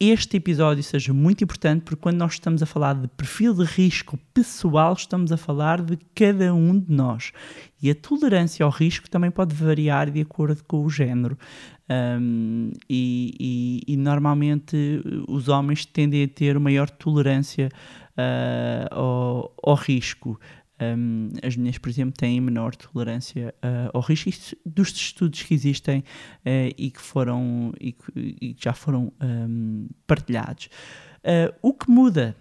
este 0.00 0.38
episódio 0.38 0.82
seja 0.82 1.12
muito 1.12 1.44
importante, 1.44 1.82
porque 1.82 2.00
quando 2.00 2.16
nós 2.16 2.32
estamos 2.32 2.62
a 2.62 2.66
falar 2.66 2.94
de 2.94 3.06
perfil 3.06 3.52
de 3.52 3.64
risco 3.64 4.18
pessoal, 4.32 4.94
estamos 4.94 5.30
a 5.30 5.36
falar 5.36 5.82
de 5.82 5.98
cada 6.14 6.54
um 6.54 6.78
de 6.78 6.90
nós. 6.90 7.32
E 7.82 7.90
a 7.90 7.94
tolerância 7.94 8.64
ao 8.64 8.70
risco 8.70 9.10
também 9.10 9.30
pode 9.30 9.54
variar 9.54 10.10
de 10.10 10.22
acordo 10.22 10.64
com 10.64 10.86
o 10.86 10.88
género. 10.88 11.36
Um, 11.90 12.70
e, 12.88 13.34
e, 13.38 13.94
e, 13.94 13.96
normalmente 13.96 15.02
os 15.28 15.48
homens 15.48 15.84
tendem 15.84 16.24
a 16.24 16.28
ter 16.28 16.58
maior 16.58 16.88
tolerância 16.88 17.68
uh, 18.12 18.94
ao, 18.94 19.54
ao 19.62 19.74
risco. 19.74 20.40
Um, 20.80 21.30
as 21.42 21.56
mulheres, 21.56 21.78
por 21.78 21.88
exemplo, 21.88 22.14
têm 22.16 22.40
menor 22.40 22.74
tolerância 22.74 23.54
uh, 23.62 23.90
ao 23.92 24.00
risco. 24.00 24.28
Isto 24.28 24.56
dos 24.64 24.88
estudos 24.88 25.42
que 25.42 25.54
existem 25.54 26.00
uh, 26.00 26.74
e, 26.76 26.90
que 26.90 27.00
foram, 27.00 27.72
e, 27.78 27.92
que, 27.92 28.36
e 28.40 28.56
já 28.58 28.72
foram 28.72 29.12
um, 29.20 29.88
partilhados. 30.06 30.66
Uh, 31.18 31.54
o 31.60 31.74
que 31.74 31.90
muda, 31.90 32.34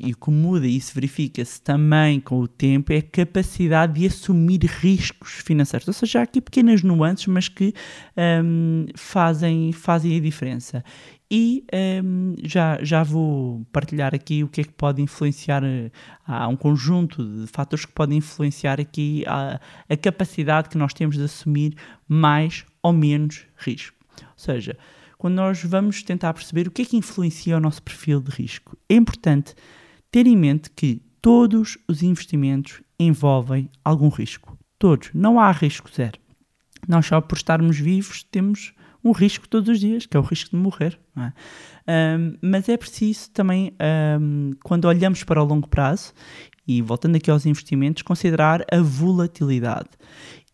e 0.00 0.12
o 0.12 0.16
que 0.16 0.30
muda, 0.30 0.66
e 0.66 0.76
isso 0.76 0.94
verifica-se 0.94 1.60
também 1.60 2.20
com 2.20 2.40
o 2.40 2.48
tempo, 2.48 2.92
é 2.92 2.98
a 2.98 3.02
capacidade 3.02 4.00
de 4.00 4.06
assumir 4.06 4.60
riscos 4.64 5.32
financeiros. 5.32 5.86
Ou 5.86 5.94
seja, 5.94 6.20
há 6.20 6.22
aqui 6.22 6.40
pequenas 6.40 6.82
nuances, 6.82 7.26
mas 7.26 7.48
que 7.48 7.74
um, 8.44 8.86
fazem, 8.94 9.72
fazem 9.72 10.16
a 10.16 10.20
diferença. 10.20 10.84
E 11.30 11.64
um, 12.02 12.34
já, 12.42 12.82
já 12.82 13.02
vou 13.02 13.66
partilhar 13.70 14.14
aqui 14.14 14.42
o 14.42 14.48
que 14.48 14.62
é 14.62 14.64
que 14.64 14.72
pode 14.72 15.02
influenciar. 15.02 15.62
Eh, 15.62 15.90
há 16.26 16.48
um 16.48 16.56
conjunto 16.56 17.22
de 17.22 17.46
fatores 17.46 17.84
que 17.84 17.92
podem 17.92 18.18
influenciar 18.18 18.80
aqui 18.80 19.24
a, 19.26 19.60
a 19.88 19.96
capacidade 19.96 20.70
que 20.70 20.78
nós 20.78 20.94
temos 20.94 21.16
de 21.16 21.22
assumir 21.24 21.74
mais 22.08 22.64
ou 22.82 22.94
menos 22.94 23.44
risco. 23.58 23.94
Ou 24.22 24.26
seja, 24.36 24.78
quando 25.18 25.34
nós 25.34 25.62
vamos 25.62 26.02
tentar 26.02 26.32
perceber 26.32 26.66
o 26.66 26.70
que 26.70 26.82
é 26.82 26.84
que 26.86 26.96
influencia 26.96 27.58
o 27.58 27.60
nosso 27.60 27.82
perfil 27.82 28.20
de 28.20 28.30
risco, 28.30 28.78
é 28.88 28.94
importante 28.94 29.54
ter 30.10 30.26
em 30.26 30.36
mente 30.36 30.70
que 30.70 31.02
todos 31.20 31.76
os 31.86 32.02
investimentos 32.02 32.80
envolvem 32.98 33.68
algum 33.84 34.08
risco. 34.08 34.56
Todos. 34.78 35.10
Não 35.12 35.38
há 35.38 35.50
risco 35.50 35.90
zero. 35.94 36.18
Nós 36.86 37.04
só 37.04 37.20
por 37.20 37.36
estarmos 37.36 37.78
vivos 37.78 38.22
temos 38.22 38.72
um 39.04 39.12
risco 39.12 39.48
todos 39.48 39.68
os 39.68 39.80
dias, 39.80 40.06
que 40.06 40.16
é 40.16 40.20
o 40.20 40.22
risco 40.22 40.50
de 40.50 40.56
morrer. 40.56 40.98
É? 41.16 41.32
Um, 42.18 42.36
mas 42.42 42.68
é 42.68 42.76
preciso 42.76 43.30
também, 43.30 43.74
um, 44.20 44.52
quando 44.62 44.84
olhamos 44.84 45.24
para 45.24 45.42
o 45.42 45.46
longo 45.46 45.68
prazo, 45.68 46.12
e 46.68 46.82
voltando 46.82 47.16
aqui 47.16 47.30
aos 47.30 47.46
investimentos, 47.46 48.02
considerar 48.02 48.62
a 48.70 48.82
volatilidade. 48.82 49.88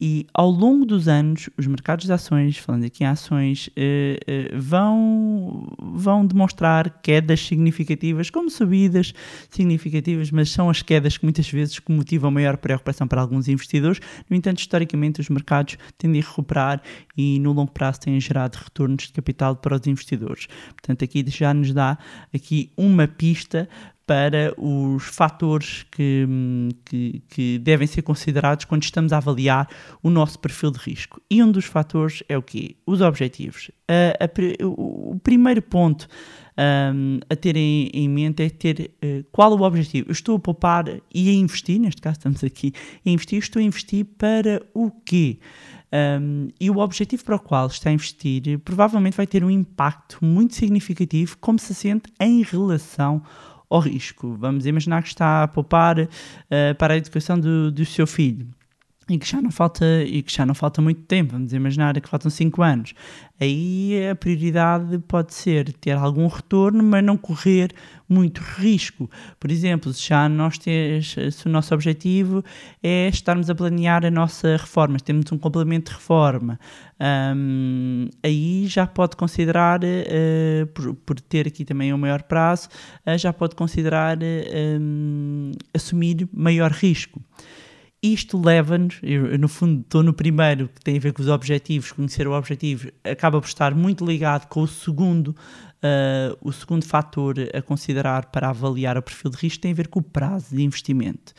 E 0.00 0.26
ao 0.34 0.50
longo 0.50 0.84
dos 0.84 1.06
anos, 1.06 1.48
os 1.56 1.66
mercados 1.66 2.04
de 2.04 2.12
ações, 2.12 2.58
falando 2.58 2.84
aqui 2.84 3.04
em 3.04 3.06
ações, 3.06 3.70
eh, 3.76 4.18
eh, 4.26 4.50
vão, 4.56 5.72
vão 5.80 6.26
demonstrar 6.26 7.00
quedas 7.00 7.40
significativas, 7.40 8.28
como 8.28 8.50
subidas 8.50 9.14
significativas, 9.48 10.30
mas 10.32 10.50
são 10.50 10.68
as 10.68 10.82
quedas 10.82 11.16
que 11.16 11.24
muitas 11.24 11.48
vezes 11.48 11.80
motivam 11.88 12.30
maior 12.30 12.56
preocupação 12.56 13.06
para 13.06 13.20
alguns 13.20 13.46
investidores. 13.46 14.00
No 14.28 14.36
entanto, 14.36 14.58
historicamente, 14.58 15.20
os 15.20 15.28
mercados 15.28 15.78
tendem 15.96 16.20
a 16.20 16.24
recuperar 16.24 16.82
e 17.16 17.38
no 17.38 17.52
longo 17.52 17.70
prazo 17.70 18.00
têm 18.00 18.20
gerado 18.20 18.58
retornos 18.62 19.06
de 19.06 19.12
capital 19.12 19.56
para 19.56 19.76
os 19.76 19.86
investidores. 19.86 20.48
Portanto, 20.70 21.04
aqui 21.04 21.24
já 21.28 21.54
nos 21.54 21.72
dá 21.72 21.96
aqui 22.34 22.72
uma 22.76 23.06
pista 23.06 23.68
para 24.06 24.54
os 24.58 25.04
fatores 25.04 25.84
que, 25.90 26.26
que, 26.84 27.22
que, 27.28 27.58
devem 27.58 27.86
ser 27.86 28.02
considerados 28.02 28.64
quando 28.64 28.82
estamos 28.82 29.12
a 29.12 29.16
avaliar 29.16 29.68
o 30.02 30.10
nosso 30.10 30.38
perfil 30.38 30.70
de 30.70 30.78
risco. 30.78 31.20
E 31.30 31.42
um 31.42 31.50
dos 31.50 31.64
fatores 31.64 32.22
é 32.28 32.36
o 32.36 32.42
quê? 32.42 32.76
Os 32.86 33.00
objetivos. 33.00 33.70
A, 33.88 34.24
a, 34.24 34.66
o 34.66 35.18
primeiro 35.22 35.62
ponto 35.62 36.06
um, 36.56 37.18
a 37.28 37.34
ter 37.34 37.56
em, 37.56 37.90
em, 37.92 38.08
mente 38.08 38.42
é 38.42 38.50
ter 38.50 38.90
uh, 39.02 39.24
qual 39.32 39.52
o 39.52 39.62
objetivo. 39.62 40.08
Eu 40.08 40.12
estou 40.12 40.36
a 40.36 40.38
poupar 40.38 40.84
e 41.12 41.30
a 41.30 41.32
investir, 41.32 41.80
neste 41.80 42.00
caso 42.00 42.18
estamos 42.18 42.44
aqui 42.44 42.72
a 43.04 43.10
investir, 43.10 43.38
estou 43.38 43.60
a 43.60 43.62
investir 43.62 44.04
para 44.04 44.62
o 44.74 44.90
quê? 44.90 45.38
Um, 46.20 46.48
e 46.60 46.70
o 46.70 46.78
objetivo 46.78 47.24
para 47.24 47.36
o 47.36 47.38
qual 47.38 47.68
está 47.68 47.88
a 47.88 47.92
investir 47.92 48.58
provavelmente 48.60 49.16
vai 49.16 49.26
ter 49.26 49.44
um 49.44 49.50
impacto 49.50 50.18
muito 50.20 50.54
significativo, 50.54 51.36
como 51.38 51.58
se 51.58 51.74
sente 51.74 52.12
em 52.18 52.42
relação 52.42 53.22
ao 53.74 53.80
risco. 53.80 54.36
Vamos 54.38 54.66
imaginar 54.66 55.02
que 55.02 55.08
está 55.08 55.42
a 55.42 55.48
poupar 55.48 55.98
uh, 55.98 56.08
para 56.78 56.94
a 56.94 56.96
educação 56.96 57.38
do, 57.38 57.72
do 57.72 57.84
seu 57.84 58.06
filho 58.06 58.53
e 59.08 59.18
que 59.18 59.28
já 59.28 59.40
não 59.40 59.50
falta 59.50 59.84
e 60.02 60.22
que 60.22 60.32
já 60.32 60.46
não 60.46 60.54
falta 60.54 60.80
muito 60.80 61.02
tempo, 61.02 61.32
vamos 61.32 61.52
imaginar 61.52 62.00
que 62.00 62.08
faltam 62.08 62.30
5 62.30 62.62
anos. 62.62 62.94
Aí 63.40 64.08
a 64.08 64.14
prioridade 64.14 64.98
pode 65.00 65.34
ser 65.34 65.72
ter 65.74 65.96
algum 65.96 66.26
retorno, 66.26 66.82
mas 66.82 67.04
não 67.04 67.16
correr 67.16 67.72
muito 68.08 68.40
risco. 68.40 69.10
Por 69.40 69.50
exemplo, 69.50 69.92
se 69.92 70.08
já 70.08 70.28
nós 70.28 70.56
temos, 70.56 71.16
se 71.32 71.46
o 71.46 71.50
nosso 71.50 71.74
objetivo 71.74 72.44
é 72.82 73.08
estarmos 73.08 73.50
a 73.50 73.54
planear 73.54 74.06
a 74.06 74.10
nossa 74.10 74.56
reforma, 74.56 74.98
temos 74.98 75.30
um 75.32 75.38
complemento 75.38 75.90
de 75.90 75.96
reforma, 75.96 76.58
um, 77.36 78.08
aí 78.22 78.66
já 78.68 78.86
pode 78.86 79.16
considerar, 79.16 79.80
uh, 79.82 80.66
por, 80.68 80.94
por, 80.94 81.20
ter 81.20 81.48
aqui 81.48 81.64
também 81.64 81.92
um 81.92 81.98
maior 81.98 82.22
prazo, 82.22 82.68
uh, 83.06 83.18
já 83.18 83.32
pode 83.32 83.56
considerar 83.56 84.16
uh, 84.16 85.52
assumir 85.74 86.28
maior 86.32 86.70
risco. 86.70 87.20
Isto 88.06 88.38
leva-nos, 88.38 89.00
no 89.40 89.48
fundo 89.48 89.80
estou 89.80 90.02
no 90.02 90.12
primeiro, 90.12 90.68
que 90.68 90.78
tem 90.82 90.98
a 90.98 91.00
ver 91.00 91.14
com 91.14 91.22
os 91.22 91.28
objetivos, 91.28 91.90
conhecer 91.90 92.28
o 92.28 92.32
objetivo, 92.32 92.90
acaba 93.02 93.40
por 93.40 93.46
estar 93.46 93.74
muito 93.74 94.04
ligado 94.04 94.46
com 94.46 94.60
o 94.60 94.68
segundo, 94.68 95.28
uh, 95.28 96.36
o 96.42 96.52
segundo 96.52 96.84
fator 96.84 97.36
a 97.54 97.62
considerar 97.62 98.26
para 98.26 98.50
avaliar 98.50 98.98
o 98.98 99.02
perfil 99.02 99.30
de 99.30 99.38
risco 99.38 99.62
tem 99.62 99.72
a 99.72 99.74
ver 99.74 99.88
com 99.88 100.00
o 100.00 100.02
prazo 100.02 100.54
de 100.54 100.62
investimento. 100.62 101.32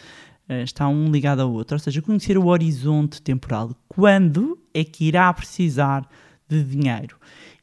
Uh, 0.50 0.64
está 0.64 0.88
um 0.88 1.12
ligado 1.12 1.40
ao 1.42 1.54
outro, 1.54 1.76
ou 1.76 1.80
seja, 1.80 2.02
conhecer 2.02 2.36
o 2.36 2.48
horizonte 2.48 3.22
temporal. 3.22 3.70
Quando 3.88 4.58
é 4.74 4.84
que 4.84 5.06
irá 5.06 5.32
precisar 5.34 6.10
de 6.50 6.64
dinheiro? 6.64 7.16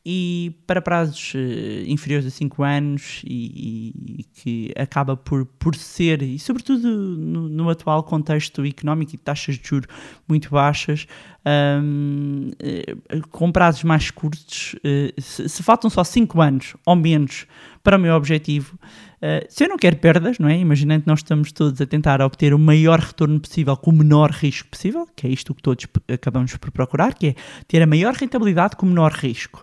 E 0.04 0.56
para 0.66 0.82
prazos 0.82 1.34
uh, 1.34 1.38
inferiores 1.86 2.26
a 2.26 2.30
5 2.30 2.62
anos 2.62 3.22
e, 3.24 3.94
e, 4.18 4.24
que 4.24 4.72
acaba 4.76 5.16
por, 5.16 5.46
por 5.46 5.76
ser, 5.76 6.22
e 6.22 6.38
sobretudo 6.38 6.88
no, 6.88 7.48
no 7.48 7.70
atual 7.70 8.02
contexto 8.02 8.64
económico 8.64 9.14
e 9.14 9.18
taxas 9.18 9.56
de 9.58 9.68
juros 9.68 9.86
muito 10.28 10.50
baixas, 10.50 11.06
um, 11.44 12.50
uh, 12.52 13.28
com 13.28 13.50
prazos 13.50 13.82
mais 13.84 14.10
curtos, 14.10 14.74
uh, 14.74 15.20
se, 15.20 15.48
se, 15.48 15.62
faltam 15.62 15.90
só 15.90 16.04
5 16.04 16.40
anos 16.40 16.76
ou 16.86 16.94
menos 16.94 17.46
para 17.82 17.96
o 17.96 18.00
meu 18.00 18.14
objetivo, 18.14 18.78
uh, 19.20 19.44
se 19.48 19.64
eu 19.64 19.68
não 19.68 19.76
quero 19.76 19.96
perdas, 19.96 20.38
não 20.38 20.48
é? 20.48 20.56
Imaginando 20.56 21.02
que 21.02 21.08
nós 21.08 21.18
estamos 21.18 21.50
todos 21.50 21.80
a 21.80 21.86
tentar 21.86 22.20
obter 22.20 22.54
o 22.54 22.58
maior 22.58 23.00
retorno 23.00 23.40
possível 23.40 23.76
com 23.76 23.90
o 23.90 23.94
menor 23.94 24.30
risco 24.30 24.68
possível, 24.68 25.08
que 25.16 25.26
é 25.26 25.30
isto 25.30 25.54
que 25.54 25.62
todos 25.62 25.86
acabamos 26.12 26.56
por 26.56 26.70
procurar, 26.70 27.14
que 27.14 27.28
é 27.28 27.34
ter 27.66 27.82
a 27.82 27.86
maior 27.86 28.14
rentabilidade 28.14 28.76
com 28.76 28.86
o 28.86 28.88
menor 28.88 29.12
risco. 29.12 29.62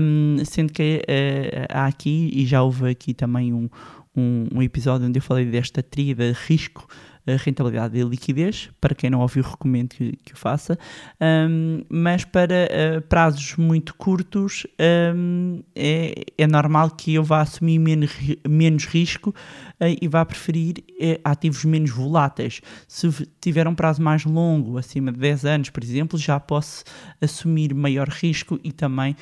Um, 0.00 0.38
sendo 0.44 0.72
que 0.72 1.02
uh, 1.02 1.66
há 1.70 1.86
aqui, 1.86 2.30
e 2.34 2.46
já 2.46 2.62
houve 2.62 2.90
aqui 2.90 3.14
também 3.14 3.52
um, 3.52 3.68
um, 4.16 4.48
um 4.54 4.62
episódio 4.62 5.06
onde 5.06 5.18
eu 5.18 5.22
falei 5.22 5.44
desta 5.44 5.82
tríade 5.82 6.32
risco, 6.46 6.88
rentabilidade 7.34 7.98
e 7.98 8.02
liquidez. 8.02 8.70
Para 8.80 8.94
quem 8.94 9.10
não 9.10 9.20
ouviu, 9.20 9.42
recomendo 9.42 9.90
que, 9.90 10.16
que 10.24 10.32
o 10.32 10.36
faça. 10.36 10.78
Um, 11.20 11.84
mas 11.88 12.24
para 12.24 12.68
uh, 12.68 13.02
prazos 13.02 13.56
muito 13.56 13.94
curtos, 13.94 14.66
um, 15.14 15.62
é, 15.74 16.24
é 16.38 16.46
normal 16.46 16.90
que 16.90 17.14
eu 17.14 17.24
vá 17.24 17.40
assumir 17.40 17.78
menos, 17.78 18.12
menos 18.48 18.84
risco 18.84 19.30
uh, 19.30 19.96
e 20.00 20.06
vá 20.06 20.24
preferir 20.24 20.78
uh, 20.78 21.20
ativos 21.24 21.64
menos 21.64 21.90
voláteis. 21.90 22.60
Se 22.86 23.10
tiver 23.40 23.66
um 23.66 23.74
prazo 23.74 24.00
mais 24.00 24.24
longo, 24.24 24.78
acima 24.78 25.10
de 25.10 25.18
10 25.18 25.44
anos, 25.44 25.70
por 25.70 25.82
exemplo, 25.82 26.18
já 26.18 26.38
posso 26.38 26.84
assumir 27.20 27.74
maior 27.74 28.08
risco 28.08 28.60
e 28.62 28.70
também 28.72 29.16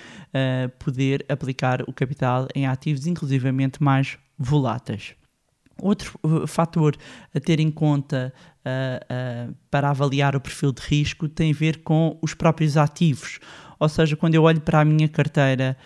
poder 0.79 1.25
aplicar 1.29 1.83
o 1.83 1.93
capital 1.93 2.49
em 2.55 2.67
ativos, 2.67 3.07
inclusivamente 3.07 3.83
mais 3.83 4.19
voláteis. 4.39 5.15
Outro 5.81 6.19
uh, 6.23 6.47
fator 6.47 6.97
a 7.35 7.41
ter 7.41 7.59
em 7.61 7.71
conta 7.71 8.33
uh, 8.65 9.51
uh, 9.51 9.55
para 9.71 9.91
avaliar 9.91 10.37
o 10.37 10.41
perfil 10.41 10.73
de 10.73 10.83
risco 10.83 11.29
tem 11.29 11.51
a 11.51 11.55
ver 11.55 11.79
com 11.79 12.19
os 12.23 12.35
próprios 12.35 12.77
ativos. 12.77 13.39
Ou 13.79 13.89
seja, 13.89 14.17
quando 14.17 14.35
eu 14.35 14.43
olho 14.45 14.61
para 14.61 14.81
a 14.81 14.85
minha 14.85 15.09
carteira 15.09 15.77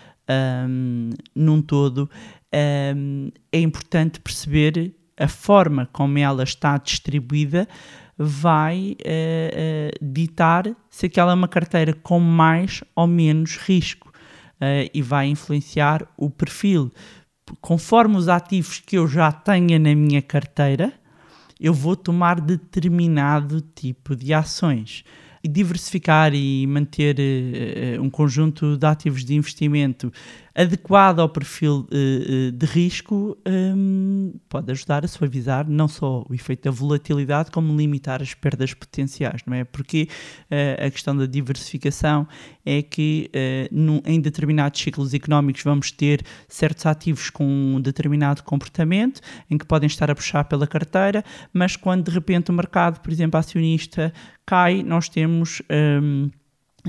um, 0.69 1.11
num 1.35 1.63
todo, 1.63 2.09
um, 2.95 3.31
é 3.51 3.61
importante 3.61 4.21
perceber 4.21 4.95
a 5.17 5.27
forma 5.27 5.89
como 5.91 6.19
ela 6.19 6.43
está 6.45 6.77
distribuída 6.77 7.67
vai 8.21 8.97
ditar 10.03 10.65
se 10.91 11.07
aquela 11.07 11.33
é 11.33 11.35
uma 11.35 11.47
carteira 11.49 11.93
com 11.93 12.19
mais 12.19 12.83
ou 12.95 13.07
menos 13.07 13.57
risco 13.57 14.13
e 14.93 15.01
vai 15.01 15.29
influenciar 15.29 16.05
o 16.17 16.29
perfil 16.29 16.93
conforme 17.61 18.17
os 18.17 18.29
ativos 18.29 18.81
que 18.81 18.97
eu 18.97 19.07
já 19.07 19.31
tenha 19.33 19.79
na 19.79 19.95
minha 19.95 20.23
carteira, 20.23 20.93
eu 21.61 21.75
vou 21.75 21.97
tomar 21.97 22.41
determinado 22.41 23.61
tipo 23.61 24.15
de 24.15 24.33
ações. 24.33 25.05
E 25.43 25.49
diversificar 25.49 26.35
e 26.35 26.67
manter 26.67 27.17
uh, 27.19 28.03
um 28.03 28.11
conjunto 28.11 28.77
de 28.77 28.87
ativos 28.87 29.25
de 29.25 29.35
investimento 29.37 30.13
adequado 30.53 31.21
ao 31.21 31.29
perfil 31.29 31.87
uh, 31.93 32.51
de 32.51 32.67
risco 32.67 33.39
um, 33.47 34.28
pode 34.49 34.71
ajudar 34.71 35.05
a 35.05 35.09
suavizar 35.09 35.69
não 35.69 35.87
só 35.89 36.25
o 36.29 36.35
efeito 36.35 36.65
da 36.65 36.71
volatilidade, 36.71 37.51
como 37.51 37.77
limitar 37.77 38.23
as 38.23 38.35
perdas 38.35 38.75
potenciais, 38.75 39.43
não 39.47 39.55
é? 39.55 39.65
Porque 39.65 40.09
uh, 40.51 40.87
a 40.87 40.91
questão 40.91 41.17
da 41.17 41.27
diversificação 41.27 42.27
é 42.65 42.83
que 42.83 43.31
uh, 43.35 43.69
num, 43.75 44.01
em 44.05 44.21
determinados 44.21 44.81
ciclos 44.81 45.15
económicos 45.15 45.63
vamos 45.63 45.91
ter 45.91 46.25
certos 46.49 46.87
ativos 46.87 47.31
com 47.31 47.45
um 47.45 47.81
determinado 47.81 48.43
comportamento, 48.43 49.21
em 49.51 49.59
que 49.59 49.67
podem 49.67 49.87
estar 49.87 50.11
a 50.11 50.15
puxar 50.15 50.45
pela 50.45 50.67
carteira, 50.67 51.25
mas 51.53 51.77
quando 51.77 52.05
de 52.05 52.11
repente 52.11 52.51
o 52.51 52.55
mercado, 52.55 53.01
por 53.01 53.13
exemplo, 53.13 53.39
acionista 53.39 54.13
cai, 54.47 54.83
nós 54.83 55.09
temos. 55.09 55.63
Um, 55.71 56.31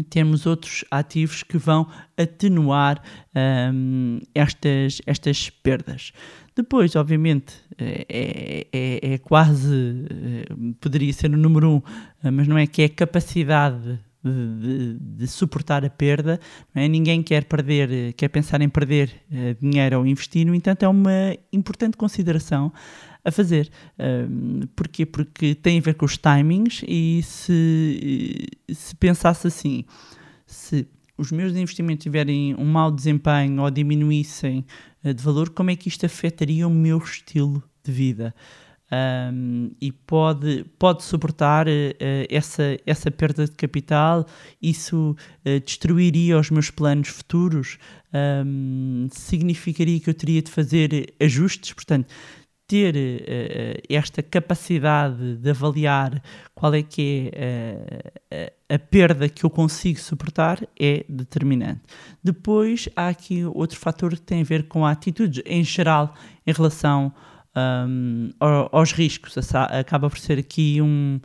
temos 0.09 0.45
outros 0.45 0.85
ativos 0.89 1.43
que 1.43 1.57
vão 1.57 1.87
atenuar 2.17 3.01
um, 3.73 4.19
estas, 4.33 5.01
estas 5.05 5.49
perdas. 5.49 6.13
Depois, 6.59 6.93
obviamente, 6.97 7.55
é, 7.77 8.67
é, 8.73 9.13
é 9.13 9.17
quase, 9.17 10.05
eh, 10.09 10.53
poderia 10.81 11.13
ser 11.13 11.31
o 11.33 11.37
número 11.37 11.75
um, 11.75 11.81
mas 12.33 12.49
não 12.49 12.57
é 12.57 12.67
que 12.67 12.81
é 12.81 12.85
a 12.85 12.89
capacidade 12.89 13.97
de, 14.21 14.59
de, 14.59 14.99
de, 14.99 15.27
suportar 15.27 15.85
a 15.85 15.89
perda. 15.89 16.37
É? 16.75 16.85
Ninguém 16.85 17.23
quer 17.23 17.45
perder, 17.45 18.11
quer 18.11 18.27
pensar 18.27 18.59
em 18.59 18.67
perder 18.67 19.09
dinheiro 19.61 19.99
ou 19.99 20.05
investir, 20.05 20.45
no 20.45 20.53
entanto, 20.53 20.83
é 20.83 20.89
uma 20.89 21.33
importante 21.53 21.95
consideração 21.95 22.73
a 23.23 23.31
fazer. 23.31 23.71
Porquê? 24.75 25.05
Porque 25.05 25.55
tem 25.55 25.79
a 25.79 25.81
ver 25.81 25.93
com 25.93 26.05
os 26.05 26.17
timings 26.17 26.83
e 26.85 27.21
se, 27.23 28.49
se 28.67 28.93
pensasse 28.97 29.47
assim, 29.47 29.85
se 30.45 30.85
os 31.19 31.31
meus 31.31 31.51
investimentos 31.53 32.03
tiverem 32.03 32.55
um 32.55 32.65
mau 32.65 32.89
desempenho 32.89 33.61
ou 33.61 33.69
diminuíssem 33.69 34.65
uh, 35.03 35.13
de 35.13 35.21
valor, 35.21 35.49
como 35.49 35.69
é 35.69 35.75
que 35.75 35.89
isto 35.89 36.05
afetaria 36.05 36.67
o 36.67 36.71
meu 36.71 36.97
estilo 36.97 37.61
de 37.83 37.91
vida? 37.91 38.33
Um, 38.91 39.69
e 39.79 39.91
pode, 39.91 40.65
pode 40.79 41.03
suportar 41.03 41.67
uh, 41.67 41.69
essa, 42.27 42.75
essa 42.87 43.11
perda 43.11 43.45
de 43.45 43.51
capital, 43.51 44.25
isso 44.59 45.15
uh, 45.45 45.59
destruiria 45.59 46.39
os 46.39 46.49
meus 46.49 46.71
planos 46.71 47.09
futuros, 47.09 47.77
um, 48.11 49.07
significaria 49.11 49.99
que 49.99 50.09
eu 50.09 50.13
teria 50.15 50.41
de 50.41 50.49
fazer 50.49 51.13
ajustes, 51.21 51.73
portanto, 51.73 52.07
ter 52.69 52.93
eh, 52.95 53.81
esta 53.89 54.21
capacidade 54.21 55.35
de 55.37 55.49
avaliar 55.49 56.21
qual 56.53 56.71
é 56.75 56.83
que 56.83 57.31
é 57.33 58.13
eh, 58.29 58.53
a, 58.69 58.77
perda 58.77 59.27
que 59.27 59.43
eu 59.43 59.49
consigo 59.49 59.99
suportar 59.99 60.59
é 60.79 61.03
determinante. 61.09 61.81
Depois 62.23 62.87
há 62.95 63.07
aqui 63.09 63.43
outro 63.43 63.75
fator 63.79 64.11
que 64.13 64.21
tem 64.21 64.41
a 64.41 64.43
ver 64.43 64.67
com 64.67 64.85
a 64.85 64.91
atitude 64.91 65.41
em 65.47 65.63
geral 65.63 66.13
em 66.45 66.53
relação 66.53 67.11
ao- 68.39 68.69
aos 68.71 68.91
riscos. 68.91 69.35
Acaba 69.53 70.07
por 70.09 70.19
ser 70.19 70.37
aqui 70.37 70.79
um- 70.81 71.19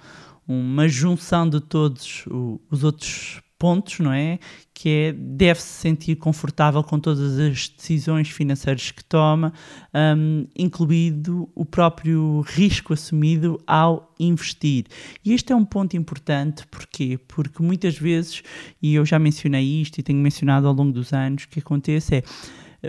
uma 0.49 0.89
junção 0.89 1.47
de 1.49 1.61
todos 1.61 2.25
os 2.71 2.83
outros 2.85 3.43
pontos, 3.65 3.99
não 3.99 4.13
é? 4.13 4.39
Que 4.75 4.89
é, 4.91 5.13
deve-se 5.13 5.67
sentir 5.69 6.17
confortável 6.17 6.85
com 6.85 6.99
todas 7.01 7.39
as 7.39 7.69
decisões 7.71 8.29
financeiras 8.29 8.91
que 8.91 9.03
toma, 9.03 9.55
hum, 9.95 10.47
incluído 10.55 11.49
o 11.55 11.65
próprio 11.65 12.43
risco 12.43 12.93
assumido 12.93 13.59
ao 13.67 14.13
investir. 14.21 14.85
E 15.25 15.33
este 15.33 15.51
é 15.51 15.57
um 15.57 15.65
ponto 15.65 15.97
importante, 15.97 16.67
porquê? 16.67 17.19
Porque 17.27 17.63
muitas 17.63 17.97
vezes, 17.97 18.43
e 18.83 18.95
eu 18.95 19.07
já 19.07 19.19
mencionei 19.19 19.65
isto 19.81 19.97
e 19.99 20.03
tenho 20.03 20.19
mencionado 20.19 20.69
ao 20.69 20.75
longo 20.75 20.93
dos 20.93 21.15
anos, 21.15 21.45
o 21.45 21.49
que 21.49 21.61
acontece 21.61 22.17
é, 22.17 22.23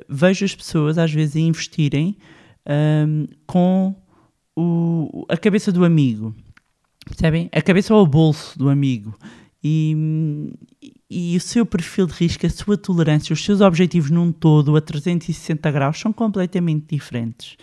vejo 0.09 0.43
as 0.43 0.53
pessoas 0.53 0.97
às 0.97 1.13
vezes 1.13 1.37
investirem 1.37 2.17
hum, 3.07 3.27
com 3.47 3.95
o- 4.57 5.25
a 5.29 5.37
cabeça 5.37 5.71
do 5.71 5.85
amigo, 5.85 6.35
percebem? 7.05 7.47
A 7.53 7.61
cabeça 7.61 7.95
ou 7.95 8.03
o 8.03 8.07
bolso 8.07 8.59
do 8.59 8.67
amigo. 8.69 9.17
E, 9.67 10.53
e 11.09 11.35
o 11.35 11.41
seu 11.41 11.65
perfil 11.65 12.05
de 12.05 12.13
risco, 12.13 12.45
a 12.45 12.49
sua 12.51 12.77
tolerância, 12.77 13.33
os 13.33 13.43
seus 13.43 13.61
objetivos 13.61 14.11
num 14.11 14.31
todo 14.31 14.75
a 14.75 14.81
360 14.81 15.71
graus 15.71 15.99
são 15.99 16.13
completamente 16.13 16.95
diferentes. 16.95 17.57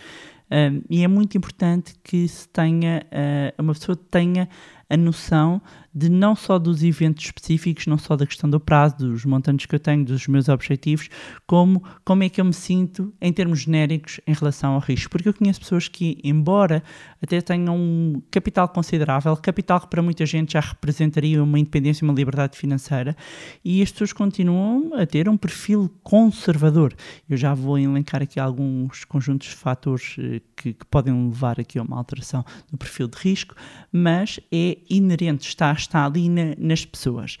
Um, 0.51 0.81
e 0.89 1.01
é 1.01 1.07
muito 1.07 1.37
importante 1.37 1.93
que 2.03 2.27
se 2.27 2.45
tenha, 2.49 3.05
uh, 3.05 3.61
uma 3.63 3.73
pessoa 3.73 3.95
tenha 3.95 4.49
a 4.89 4.97
noção 4.97 5.61
de 5.93 6.09
não 6.09 6.35
só 6.35 6.57
dos 6.57 6.83
eventos 6.83 7.25
específicos, 7.25 7.87
não 7.87 7.97
só 7.97 8.15
da 8.15 8.25
questão 8.25 8.49
do 8.49 8.59
prazo, 8.59 8.97
dos 8.97 9.25
montantes 9.25 9.65
que 9.65 9.75
eu 9.75 9.79
tenho, 9.79 10.03
dos 10.03 10.27
meus 10.27 10.49
objetivos, 10.49 11.09
como 11.45 11.83
como 12.03 12.23
é 12.23 12.29
que 12.29 12.41
eu 12.41 12.45
me 12.45 12.53
sinto 12.53 13.13
em 13.21 13.31
termos 13.31 13.61
genéricos 13.61 14.19
em 14.25 14.33
relação 14.33 14.73
ao 14.73 14.79
risco. 14.79 15.09
Porque 15.09 15.29
eu 15.29 15.33
conheço 15.33 15.59
pessoas 15.59 15.87
que, 15.87 16.17
embora 16.23 16.83
até 17.21 17.39
tenham 17.41 17.77
um 17.77 18.21
capital 18.31 18.67
considerável, 18.67 19.35
capital 19.37 19.79
que 19.79 19.87
para 19.87 20.01
muita 20.01 20.25
gente 20.25 20.53
já 20.53 20.59
representaria 20.59 21.41
uma 21.43 21.59
independência 21.59 22.03
uma 22.03 22.13
liberdade 22.13 22.57
financeira, 22.57 23.15
e 23.63 23.81
as 23.81 23.91
pessoas 23.91 24.13
continuam 24.13 24.93
a 24.95 25.05
ter 25.05 25.29
um 25.29 25.37
perfil 25.37 25.89
conservador. 26.03 26.93
Eu 27.29 27.37
já 27.37 27.53
vou 27.53 27.77
elencar 27.77 28.21
aqui 28.21 28.39
alguns 28.39 29.03
conjuntos 29.05 29.49
de 29.49 29.55
fatores 29.55 30.15
eh, 30.19 30.41
que, 30.55 30.73
que 30.73 30.85
podem 30.85 31.13
levar 31.27 31.59
aqui 31.59 31.79
a 31.79 31.83
uma 31.83 31.97
alteração 31.97 32.43
do 32.71 32.77
perfil 32.77 33.07
de 33.07 33.17
risco, 33.17 33.55
mas 33.91 34.39
é 34.51 34.77
inerente, 34.89 35.47
está, 35.47 35.71
está 35.83 36.05
ali 36.05 36.29
na- 36.29 36.55
nas 36.57 36.83
pessoas. 36.85 37.37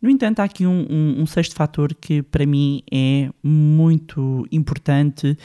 No 0.00 0.08
entanto, 0.08 0.38
há 0.40 0.44
aqui 0.44 0.64
um, 0.66 0.86
um- 0.88 1.22
um 1.22 1.26
sexto 1.26 1.54
fator 1.54 1.92
que 1.94 2.22
para 2.22 2.46
mim 2.46 2.82
é 2.92 3.30
muito 3.42 4.46
importante 4.52 5.36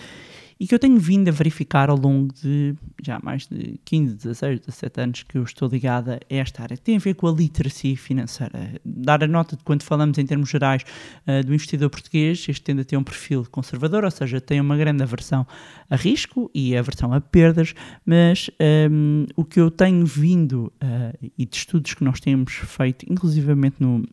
e 0.60 0.68
que 0.68 0.74
eu 0.74 0.80
tenho 0.80 0.98
vindo 1.00 1.30
a 1.30 1.32
verificar 1.32 1.90
ao 1.90 1.98
longo 1.98 2.34
de 2.34 2.76
já 3.04 3.20
mais 3.22 3.48
de 3.48 3.80
15, 3.86 4.16
16, 4.16 4.60
17 4.62 5.02
anos 5.02 5.24
que 5.24 5.38
eu 5.38 5.44
estou 5.44 5.68
ligada 5.68 6.20
a 6.30 6.36
esta 6.36 6.64
área. 6.64 6.78
Tem 6.78 6.96
a 6.96 7.00
ver 7.00 7.14
com 7.16 7.28
a 7.28 7.32
literacia 7.32 7.96
financeira. 7.98 8.80
Dar 8.86 9.24
a 9.24 9.28
nota 9.28 9.56
de 9.56 9.64
quando 9.64 9.84
falamos 9.84 10.18
em 10.18 10.26
termos 10.26 10.50
gerais 10.50 10.84
ah, 11.28 11.42
do 11.42 11.54
investidor 11.54 11.90
português, 11.90 12.46
este 12.48 12.62
tende 12.62 12.82
a 12.82 12.86
ter 12.86 12.98
um 12.98 13.04
perfil 13.04 13.46
conservador, 13.52 14.04
ou 14.04 14.12
seja, 14.12 14.40
tem 14.40 14.60
uma 14.60 14.78
grande 14.78 15.04
aversão 15.04 15.46
a 15.90 15.96
risco 15.96 16.50
e 16.54 16.76
aversão 16.76 17.14
a 17.14 17.22
perdas, 17.22 17.74
mas 18.06 18.50
ahm, 18.60 19.26
o 19.36 19.44
que 19.44 19.60
eu 19.60 19.70
tenho 19.70 20.06
vindo 20.06 20.72
ah, 20.80 21.14
e 21.38 21.46
de 21.46 21.56
estudos 21.56 21.94
que 21.94 22.04
nós 22.04 22.20
temos 22.20 22.54
feito, 22.54 23.06
inclusivamente 23.12 23.78
no, 23.80 24.04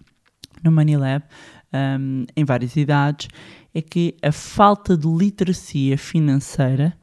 no 0.63 0.73
Money 0.73 0.97
Lab, 0.97 1.25
um, 1.73 2.25
em 2.37 2.45
várias 2.45 2.77
idades, 2.77 3.29
é 3.75 3.81
que 3.81 4.17
a 4.23 4.33
falta 4.33 4.97
de 4.97 5.07
literacia 5.07 5.97
financeira 5.97 6.97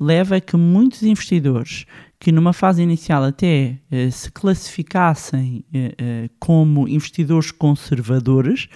leva 0.00 0.36
a 0.36 0.40
que 0.40 0.56
muitos 0.56 1.02
investidores 1.02 1.84
que 2.20 2.32
numa 2.32 2.52
fase 2.52 2.82
inicial 2.82 3.24
até 3.24 3.78
eh, 3.90 4.10
se 4.10 4.30
classificassem 4.30 5.64
eh, 5.72 5.94
eh, 5.98 6.30
como 6.40 6.88
investidores 6.88 7.50
conservadores, 7.52 8.68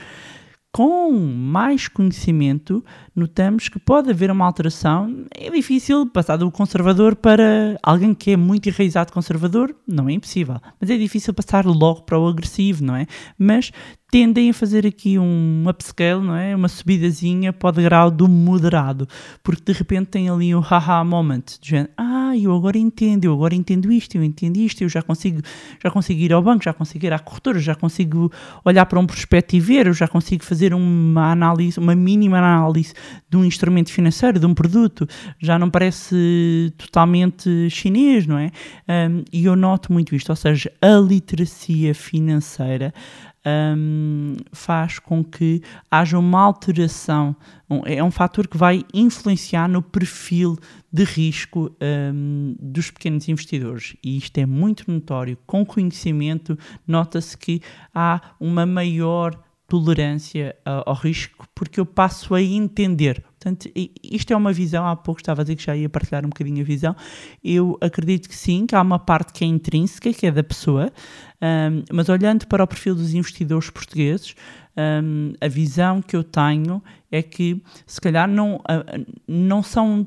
com 0.73 1.13
mais 1.13 1.87
conhecimento, 1.87 2.83
notamos 3.15 3.69
que 3.69 3.79
pode 3.79 4.11
haver 4.11 4.31
uma 4.31 4.47
alteração. 4.47 5.27
É 5.37 5.51
difícil 5.51 6.07
passar 6.07 6.39
do 6.39 6.51
conservador 6.51 7.15
para 7.15 7.79
alguém 7.83 8.15
que 8.15 8.31
é 8.31 8.37
muito 8.39 8.71
enraizado 8.71 9.13
conservador, 9.13 9.77
não 9.87 10.09
é 10.09 10.13
impossível, 10.13 10.57
mas 10.81 10.89
é 10.89 10.97
difícil 10.97 11.35
passar 11.35 11.67
logo 11.67 12.03
para 12.03 12.19
o 12.19 12.27
agressivo, 12.27 12.83
não 12.83 12.97
é? 12.97 13.07
Mas 13.39 13.71
tendem 14.11 14.51
a 14.51 14.55
fazer 14.55 14.87
aqui 14.87 15.19
um 15.19 15.65
upscale, 15.69 16.23
não 16.23 16.35
é? 16.35 16.57
Uma 16.57 16.69
subidazinha 16.69 17.53
para 17.53 17.69
o 17.69 17.73
degrau 17.73 18.11
do 18.11 18.27
moderado, 18.27 19.07
porque 19.43 19.73
de 19.73 19.79
repente 19.79 20.07
tem 20.07 20.31
ali 20.31 20.55
um 20.55 20.61
haha 20.61 21.05
moment, 21.05 21.45
de 21.61 21.69
género, 21.69 21.93
ah, 21.99 22.22
eu 22.37 22.55
agora 22.55 22.79
entendo, 22.79 23.25
eu 23.25 23.33
agora 23.33 23.55
entendo 23.55 23.91
isto, 23.93 24.17
eu 24.17 24.23
entendo 24.23 24.57
isto, 24.57 24.83
eu 24.83 24.89
já 24.89 25.03
consigo, 25.03 25.41
já 25.83 25.91
consigo 25.91 26.21
ir 26.21 26.33
ao 26.33 26.43
banco, 26.43 26.65
já 26.65 26.73
consigo 26.73 27.07
ir 27.07 27.13
à 27.13 27.19
corretora, 27.19 27.59
já 27.59 27.75
consigo 27.75 28.31
olhar 28.65 28.87
para 28.87 28.99
um 28.99 29.07
prospecto 29.07 29.57
e 29.57 29.61
ver, 29.61 29.87
eu 29.87 29.93
já 29.93 30.09
consigo 30.09 30.45
fazer 30.45 30.75
uma 30.75 31.31
análise, 31.33 31.79
uma 31.79 31.95
mínima 31.95 32.39
análise 32.39 32.95
de 33.29 33.37
um 33.37 33.45
instrumento 33.45 33.93
financeiro, 33.93 34.39
de 34.39 34.47
um 34.47 34.55
produto, 34.55 35.07
já 35.41 35.59
não 35.59 35.71
parece 35.71 36.73
totalmente 36.77 37.69
chinês, 37.71 38.27
não 38.27 38.39
é? 38.39 38.51
Um, 38.89 39.25
e 39.33 39.45
eu 39.45 39.57
noto 39.57 39.93
muito 39.93 40.15
isto, 40.15 40.31
ou 40.31 40.37
seja, 40.37 40.73
a 40.81 40.97
literacia 40.97 41.95
financeira 41.95 42.93
um, 43.47 44.37
faz 44.53 44.99
com 44.99 45.23
que 45.25 45.61
haja 45.91 46.19
uma 46.19 46.41
alteração, 46.41 47.35
um- 47.69 47.83
é 47.85 48.03
um 48.03 48.11
fator 48.11 48.47
que 48.47 48.57
vai 48.57 48.85
influenciar 48.95 49.69
no 49.69 49.83
perfil 49.83 50.57
de 50.93 51.05
risco 51.05 51.75
um, 52.15 52.55
dos 52.61 52.91
pequenos 52.91 53.29
investidores. 53.29 53.97
E 54.05 54.17
isto 54.17 54.39
é 54.39 54.47
muito 54.47 54.91
notório. 54.91 55.37
Com 55.47 55.65
conhecimento, 55.67 56.59
nota-se 56.87 57.37
que 57.37 57.61
há 57.95 58.21
uma 58.39 58.65
maior 58.67 59.35
tolerância 59.67 60.55
a- 60.65 60.83
ao 60.87 60.95
risco, 60.95 61.47
porque 61.55 61.81
eu 61.81 61.87
passo 61.87 62.35
a 62.35 62.43
entender. 62.43 63.25
Portanto, 63.43 63.69
isto 64.05 64.33
é 64.33 64.37
uma 64.37 64.53
visão, 64.53 64.87
há 64.87 64.95
pouco 64.95 65.21
estava 65.21 65.41
a 65.43 65.45
dizer 65.45 65.57
que 65.57 65.65
já 65.65 65.75
ia 65.77 65.89
partilhar 65.89 66.25
um 66.25 66.29
bocadinho 66.29 66.61
a 66.61 66.65
visão. 66.65 66.95
Eu 67.43 67.77
acredito 67.81 68.29
que 68.29 68.37
sim, 68.37 68.67
que 68.67 68.75
há 68.77 68.81
uma 68.81 69.01
parte 69.01 69.33
que 69.33 69.43
é 69.45 69.47
intrínseca, 69.49 70.13
que 70.13 70.27
é 70.27 70.31
da 70.31 70.45
pessoa, 70.45 70.93
um, 71.43 71.83
mas 71.93 72.09
olhando 72.09 72.47
para 72.47 72.63
o 72.63 72.67
perfil 72.67 72.95
dos 72.95 73.15
investidores 73.15 73.69
portugueses, 73.69 74.37
um, 74.77 75.33
a 75.41 75.49
visão 75.49 76.01
que 76.01 76.15
eu 76.15 76.23
tenho 76.23 76.81
é 77.11 77.21
que 77.21 77.61
se 77.85 78.01
calhar 78.01 78.29
não, 78.29 78.61
a- 78.65 78.77
a- 78.77 78.85
não 79.27 79.61
são 79.63 80.07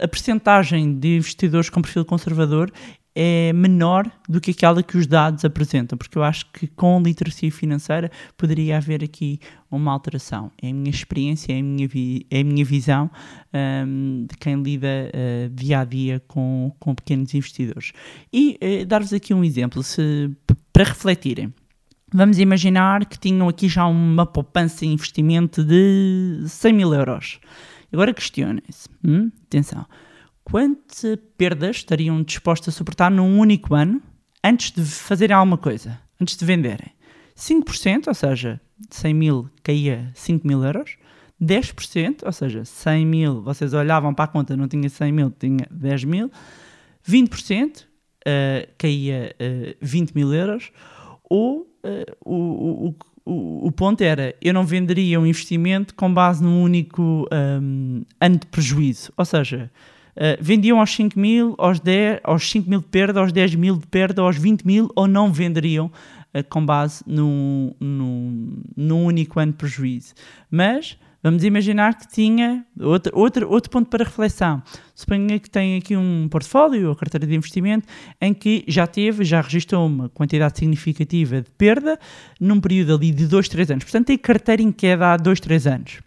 a 0.00 0.08
percentagem 0.08 0.98
de 0.98 1.16
investidores 1.18 1.70
com 1.70 1.80
perfil 1.80 2.04
conservador 2.04 2.72
é 3.14 3.52
menor 3.52 4.10
do 4.28 4.40
que 4.40 4.52
aquela 4.52 4.82
que 4.82 4.96
os 4.96 5.06
dados 5.06 5.44
apresentam, 5.44 5.98
porque 5.98 6.16
eu 6.16 6.22
acho 6.22 6.46
que 6.52 6.66
com 6.66 7.00
literacia 7.02 7.50
financeira 7.52 8.10
poderia 8.36 8.78
haver 8.78 9.04
aqui 9.04 9.38
uma 9.70 9.92
alteração. 9.92 10.50
É 10.62 10.70
a 10.70 10.72
minha 10.72 10.90
experiência, 10.90 11.52
é 11.52 11.58
a 11.58 11.62
minha, 11.62 11.86
vi- 11.86 12.26
é 12.30 12.40
a 12.40 12.44
minha 12.44 12.64
visão 12.64 13.10
hum, 13.86 14.26
de 14.30 14.36
quem 14.38 14.62
lida 14.62 14.88
eh, 15.12 15.50
dia 15.52 15.80
a 15.80 15.84
dia 15.84 16.22
com, 16.26 16.72
com 16.78 16.94
pequenos 16.94 17.34
investidores. 17.34 17.92
E 18.32 18.56
eh, 18.60 18.84
dar-vos 18.84 19.12
aqui 19.12 19.34
um 19.34 19.44
exemplo, 19.44 19.82
se, 19.82 20.30
para 20.72 20.84
refletirem. 20.84 21.52
Vamos 22.14 22.38
imaginar 22.38 23.06
que 23.06 23.18
tinham 23.18 23.48
aqui 23.48 23.68
já 23.68 23.86
uma 23.86 24.26
poupança 24.26 24.84
em 24.84 24.92
investimento 24.92 25.64
de 25.64 26.44
100 26.46 26.72
mil 26.72 26.92
euros. 26.94 27.40
Agora 27.92 28.12
questionem-se. 28.14 28.88
hum? 29.04 29.30
Atenção. 29.46 29.86
Quantas 30.52 31.18
perdas 31.38 31.76
estariam 31.76 32.22
dispostos 32.22 32.68
a 32.68 32.76
suportar 32.76 33.10
num 33.10 33.38
único 33.38 33.74
ano 33.74 34.02
antes 34.44 34.70
de 34.70 34.84
fazerem 34.84 35.34
alguma 35.34 35.56
coisa? 35.56 35.98
Antes 36.20 36.36
de 36.36 36.44
venderem? 36.44 36.92
5%, 37.34 38.08
ou 38.08 38.12
seja, 38.12 38.60
de 38.78 38.94
100 38.94 39.14
mil 39.14 39.48
caía 39.62 40.10
5 40.14 40.46
mil 40.46 40.62
euros. 40.62 40.98
10%, 41.42 42.26
ou 42.26 42.32
seja, 42.32 42.66
100 42.66 43.06
mil, 43.06 43.40
vocês 43.40 43.72
olhavam 43.72 44.12
para 44.12 44.26
a 44.26 44.28
conta, 44.28 44.54
não 44.54 44.68
tinha 44.68 44.90
100 44.90 45.10
mil, 45.10 45.30
tinha 45.30 45.66
10 45.70 46.04
mil. 46.04 46.30
20% 47.08 47.86
eh, 48.26 48.68
caía 48.76 49.34
eh, 49.38 49.74
20 49.80 50.12
mil 50.12 50.34
euros. 50.34 50.70
Ou 51.30 51.66
eh, 51.82 52.14
o, 52.22 52.94
o, 53.24 53.68
o, 53.68 53.72
ponto 53.72 54.02
era, 54.02 54.36
eu 54.42 54.52
não 54.52 54.66
venderia 54.66 55.18
um 55.18 55.24
investimento 55.24 55.94
com 55.94 56.12
base 56.12 56.44
num 56.44 56.62
único 56.62 57.26
ahm, 57.32 58.02
ano 58.20 58.36
de 58.36 58.46
prejuízo. 58.48 59.10
Ou 59.16 59.24
seja, 59.24 59.70
eh, 60.16 60.38
vendiam 60.40 60.80
aos 60.80 60.94
5 60.94 61.18
mil, 61.18 61.54
aos, 61.58 61.80
10, 61.80 62.20
aos 62.24 62.50
5 62.50 62.68
mil 62.68 62.80
de 62.80 62.86
perda, 62.86 63.20
aos 63.20 63.32
10 63.32 63.54
mil 63.54 63.76
de 63.76 63.86
perda, 63.86 64.22
aos 64.22 64.36
20 64.36 64.62
mil, 64.66 64.90
ou 64.94 65.06
não 65.06 65.32
venderiam 65.32 65.90
eh, 66.34 66.42
com 66.42 66.64
base 66.64 67.02
num, 67.06 67.74
num, 67.80 68.62
num 68.76 69.04
único 69.04 69.38
ano 69.40 69.52
de 69.52 69.58
prejuízo. 69.58 70.14
Mas 70.50 70.98
Vamos 71.22 71.44
imaginar 71.44 71.96
que 71.96 72.08
tinha 72.08 72.66
outro, 72.80 73.16
outro, 73.16 73.48
outro 73.48 73.70
ponto 73.70 73.88
para 73.88 74.02
reflexão. 74.02 74.60
Suponha 74.92 75.38
que 75.38 75.48
tem 75.48 75.76
aqui 75.76 75.96
um 75.96 76.26
portfólio 76.28 76.88
ou 76.88 76.96
carteira 76.96 77.24
de 77.24 77.36
investimento 77.36 77.86
em 78.20 78.34
que 78.34 78.64
já 78.66 78.88
teve, 78.88 79.24
já 79.24 79.40
registrou 79.40 79.86
uma 79.86 80.08
quantidade 80.08 80.58
significativa 80.58 81.40
de 81.40 81.50
perda 81.50 81.96
num 82.40 82.60
período 82.60 82.96
ali 82.96 83.12
de 83.12 83.28
2, 83.28 83.48
3 83.48 83.70
anos. 83.70 83.84
Portanto, 83.84 84.06
tem 84.06 84.18
carteira 84.18 84.62
em 84.62 84.72
queda 84.72 85.12
há 85.12 85.16
2, 85.16 85.38
3 85.38 85.66
anos. 85.68 86.00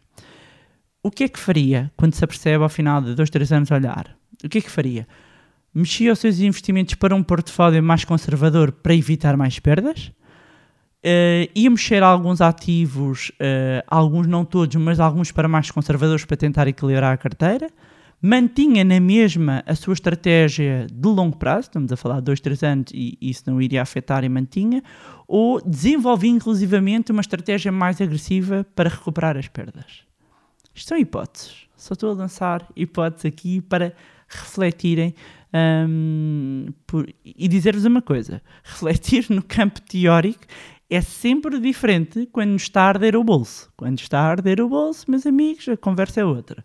O 1.05 1.11
que 1.11 1.25
é 1.25 1.27
que 1.29 1.37
faria 1.37 1.91
quando 1.95 2.15
se 2.15 2.23
apercebe 2.25 2.63
ao 2.63 2.67
final 2.67 2.99
de 2.99 3.13
2, 3.13 3.29
3 3.29 3.51
anos 3.51 3.69
olhar? 3.69 4.17
O 4.43 4.49
que 4.49 4.57
é 4.57 4.61
que 4.61 4.71
faria? 4.71 5.07
Mexia 5.71 6.11
os 6.11 6.17
seus 6.17 6.39
investimentos 6.39 6.95
para 6.95 7.13
um 7.15 7.21
portfólio 7.21 7.83
mais 7.83 8.03
conservador 8.03 8.71
para 8.71 8.95
evitar 8.95 9.37
mais 9.37 9.59
perdas? 9.59 10.11
Uh, 11.05 11.45
ia 11.53 11.69
mexer 11.69 12.01
alguns 12.01 12.41
ativos, 12.41 13.29
uh, 13.33 13.85
alguns 13.85 14.25
não 14.25 14.43
todos, 14.43 14.75
mas 14.77 14.99
alguns 14.99 15.31
para 15.31 15.47
mais 15.47 15.69
conservadores 15.69 16.25
para 16.25 16.37
tentar 16.37 16.67
equilibrar 16.67 17.13
a 17.13 17.17
carteira. 17.17 17.69
Mantinha 18.19 18.83
na 18.83 18.99
mesma 18.99 19.61
a 19.67 19.75
sua 19.75 19.93
estratégia 19.93 20.87
de 20.91 21.07
longo 21.07 21.37
prazo, 21.37 21.67
estamos 21.67 21.91
a 21.91 21.95
falar 21.95 22.15
de 22.15 22.23
2, 22.23 22.39
3 22.39 22.63
anos 22.63 22.91
e 22.91 23.15
isso 23.21 23.43
não 23.45 23.61
iria 23.61 23.83
afetar 23.83 24.23
e 24.23 24.29
mantinha, 24.29 24.81
ou 25.27 25.61
desenvolvia 25.61 26.31
inclusivamente 26.31 27.11
uma 27.11 27.21
estratégia 27.21 27.71
mais 27.71 28.01
agressiva 28.01 28.65
para 28.75 28.89
recuperar 28.89 29.37
as 29.37 29.47
perdas. 29.47 30.04
Isto 30.75 30.89
são 30.89 30.97
hipóteses. 30.97 31.67
Só 31.77 31.93
estou 31.93 32.11
a 32.11 32.13
lançar 32.13 32.67
hipóteses 32.75 33.25
aqui 33.25 33.61
para 33.61 33.95
refletirem 34.27 35.15
um, 35.87 36.67
por, 36.85 37.07
e 37.23 37.47
dizer-vos 37.47 37.85
uma 37.85 38.01
coisa: 38.01 38.41
refletir 38.63 39.27
no 39.29 39.41
campo 39.41 39.81
teórico 39.81 40.43
é 40.89 41.01
sempre 41.01 41.59
diferente 41.59 42.27
quando 42.31 42.55
está 42.55 42.83
a 42.83 42.87
arder 42.89 43.15
o 43.15 43.23
bolso. 43.23 43.71
Quando 43.75 43.99
está 43.99 44.19
a 44.19 44.31
arder 44.31 44.61
o 44.61 44.69
bolso, 44.69 45.09
meus 45.09 45.25
amigos, 45.25 45.67
a 45.69 45.77
conversa 45.77 46.21
é 46.21 46.25
outra. 46.25 46.63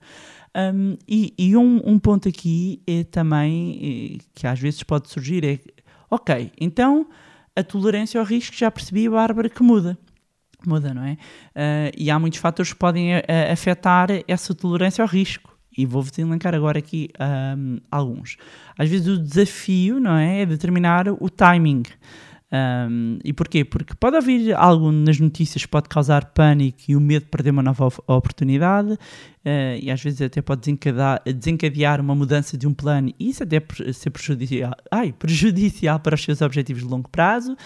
Um, 0.54 0.96
e, 1.06 1.32
e 1.38 1.56
um, 1.56 1.80
um, 1.84 1.98
ponto 1.98 2.28
aqui 2.28 2.82
é 2.86 3.04
também, 3.04 4.18
que 4.34 4.46
às 4.46 4.58
vezes 4.58 4.82
pode 4.82 5.08
surgir, 5.08 5.44
é, 5.44 5.60
ok, 6.10 6.50
então 6.60 7.06
a 7.54 7.62
tolerância 7.62 8.18
ao 8.18 8.26
risco 8.26 8.56
já 8.56 8.68
percebi, 8.70 9.08
Bárbara, 9.08 9.48
que 9.48 9.62
muda. 9.62 9.96
Muda, 10.68 10.92
não 10.94 11.04
é? 11.04 11.12
Uh, 11.12 11.92
e 11.96 12.10
há 12.10 12.18
muitos 12.18 12.38
fatores 12.38 12.72
que 12.72 12.78
podem 12.78 13.14
a, 13.14 13.18
a 13.18 13.52
afetar 13.52 14.08
essa 14.26 14.54
tolerância 14.54 15.02
ao 15.02 15.08
risco. 15.08 15.50
E 15.76 15.86
vou-vos 15.86 16.16
elencar 16.18 16.54
agora 16.54 16.78
aqui 16.78 17.08
um, 17.56 17.78
alguns. 17.90 18.36
Às 18.76 18.88
vezes 18.88 19.06
o 19.06 19.16
desafio, 19.16 20.00
não 20.00 20.16
é? 20.16 20.42
É 20.42 20.46
determinar 20.46 21.06
o 21.08 21.30
timing. 21.30 21.84
Um, 22.52 23.20
e 23.24 23.32
porquê? 23.32 23.64
Porque 23.64 23.94
pode 23.94 24.16
haver 24.16 24.52
algo 24.56 24.90
nas 24.90 25.20
notícias 25.20 25.64
que 25.64 25.68
pode 25.68 25.88
causar 25.88 26.24
pânico 26.26 26.80
e 26.88 26.96
o 26.96 27.00
medo 27.00 27.22
de 27.24 27.30
perder 27.30 27.50
uma 27.50 27.62
nova 27.62 27.86
oportunidade, 28.08 28.92
uh, 28.92 28.98
e 29.80 29.88
às 29.90 30.02
vezes 30.02 30.20
até 30.20 30.42
pode 30.42 30.62
desencadear, 30.62 31.22
desencadear, 31.24 32.00
uma 32.00 32.14
mudança 32.14 32.58
de 32.58 32.66
um 32.66 32.74
plano, 32.74 33.12
e 33.20 33.30
isso 33.30 33.44
até 33.44 33.62
ser 33.92 34.10
prejudicial, 34.10 34.74
ai, 34.90 35.12
prejudicial 35.12 36.00
para 36.00 36.16
os 36.16 36.22
seus 36.22 36.42
objetivos 36.42 36.82
de 36.82 36.88
longo 36.88 37.08
prazo. 37.08 37.56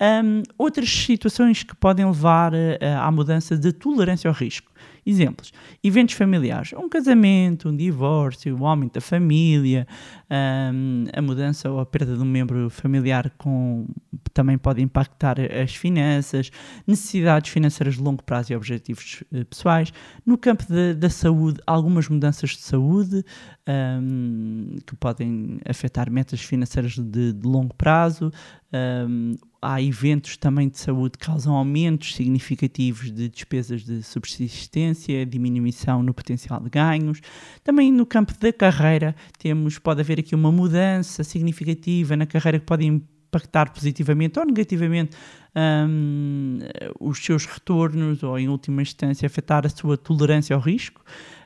Um, 0.00 0.42
outras 0.56 0.88
situações 0.88 1.62
que 1.62 1.76
podem 1.76 2.06
levar 2.06 2.54
uh, 2.54 2.56
à 2.98 3.10
mudança 3.10 3.58
de 3.58 3.70
tolerância 3.72 4.28
ao 4.28 4.34
risco. 4.34 4.69
Exemplos: 5.04 5.52
eventos 5.82 6.14
familiares, 6.14 6.72
um 6.74 6.88
casamento, 6.88 7.68
um 7.68 7.76
divórcio, 7.76 8.56
o 8.56 8.66
aumento 8.66 8.94
da 8.94 9.00
família, 9.00 9.86
um, 10.30 11.04
a 11.12 11.22
mudança 11.22 11.70
ou 11.70 11.80
a 11.80 11.86
perda 11.86 12.16
de 12.16 12.22
um 12.22 12.26
membro 12.26 12.70
familiar 12.70 13.30
com, 13.38 13.86
também 14.32 14.56
pode 14.58 14.82
impactar 14.82 15.36
as 15.40 15.74
finanças, 15.74 16.50
necessidades 16.86 17.50
financeiras 17.50 17.94
de 17.94 18.02
longo 18.02 18.22
prazo 18.22 18.52
e 18.52 18.56
objetivos 18.56 19.22
uh, 19.32 19.44
pessoais. 19.44 19.92
No 20.24 20.38
campo 20.38 20.64
de, 20.68 20.94
da 20.94 21.10
saúde, 21.10 21.60
algumas 21.66 22.08
mudanças 22.08 22.50
de 22.50 22.60
saúde 22.60 23.24
um, 23.68 24.76
que 24.86 24.96
podem 24.96 25.60
afetar 25.68 26.10
metas 26.10 26.40
financeiras 26.40 26.92
de, 26.92 27.32
de 27.32 27.46
longo 27.46 27.74
prazo. 27.74 28.32
Um, 28.72 29.34
há 29.62 29.80
eventos 29.82 30.36
também 30.36 30.68
de 30.68 30.78
saúde 30.78 31.18
que 31.18 31.26
causam 31.26 31.54
aumentos 31.54 32.14
significativos 32.14 33.12
de 33.12 33.28
despesas 33.28 33.84
de 33.84 34.02
subsistência, 34.02 35.26
diminuição 35.26 36.02
no 36.02 36.14
potencial 36.14 36.60
de 36.60 36.70
ganhos. 36.70 37.20
Também 37.62 37.92
no 37.92 38.06
campo 38.06 38.32
da 38.38 38.52
carreira 38.52 39.14
temos, 39.38 39.78
pode 39.78 40.00
haver 40.00 40.20
aqui 40.20 40.34
uma 40.34 40.50
mudança 40.50 41.22
significativa 41.22 42.16
na 42.16 42.26
carreira 42.26 42.58
que 42.58 42.66
pode 42.66 42.86
impactar 42.86 43.72
positivamente 43.72 44.38
ou 44.38 44.46
negativamente 44.46 45.16
um, 45.54 46.58
os 46.98 47.18
seus 47.18 47.44
retornos 47.44 48.22
ou, 48.22 48.38
em 48.38 48.48
última 48.48 48.82
instância, 48.82 49.26
afetar 49.26 49.66
a 49.66 49.68
sua 49.68 49.96
tolerância 49.96 50.54
ao 50.54 50.60
risco. 50.60 51.02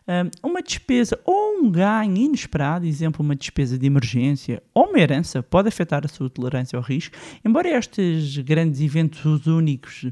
Um, 0.06 0.48
uma 0.50 0.62
despesa 0.62 1.18
ou 1.24 1.60
um 1.60 1.70
ganho 1.70 2.16
inesperado, 2.16 2.84
exemplo, 2.84 3.24
uma 3.24 3.34
despesa 3.34 3.78
de 3.78 3.86
emergência 3.86 4.62
ou 4.74 4.90
uma 4.90 4.98
herança, 4.98 5.42
pode 5.42 5.68
afetar 5.68 6.04
a 6.04 6.08
sua 6.08 6.28
tolerância 6.28 6.76
ao 6.76 6.82
risco, 6.82 7.16
embora 7.42 7.68
estes 7.68 8.36
grandes 8.38 8.82
eventos 8.82 9.46
únicos 9.46 10.10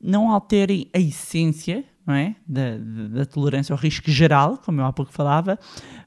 não 0.00 0.30
alterem 0.30 0.88
a 0.92 0.98
essência 0.98 1.84
não 2.06 2.14
é? 2.14 2.34
Da, 2.46 2.76
da, 3.10 3.24
tolerância 3.24 3.72
ao 3.72 3.78
risco 3.78 4.10
geral, 4.10 4.58
como 4.58 4.80
eu 4.80 4.84
há 4.84 4.92
pouco 4.92 5.12
falava, 5.12 5.58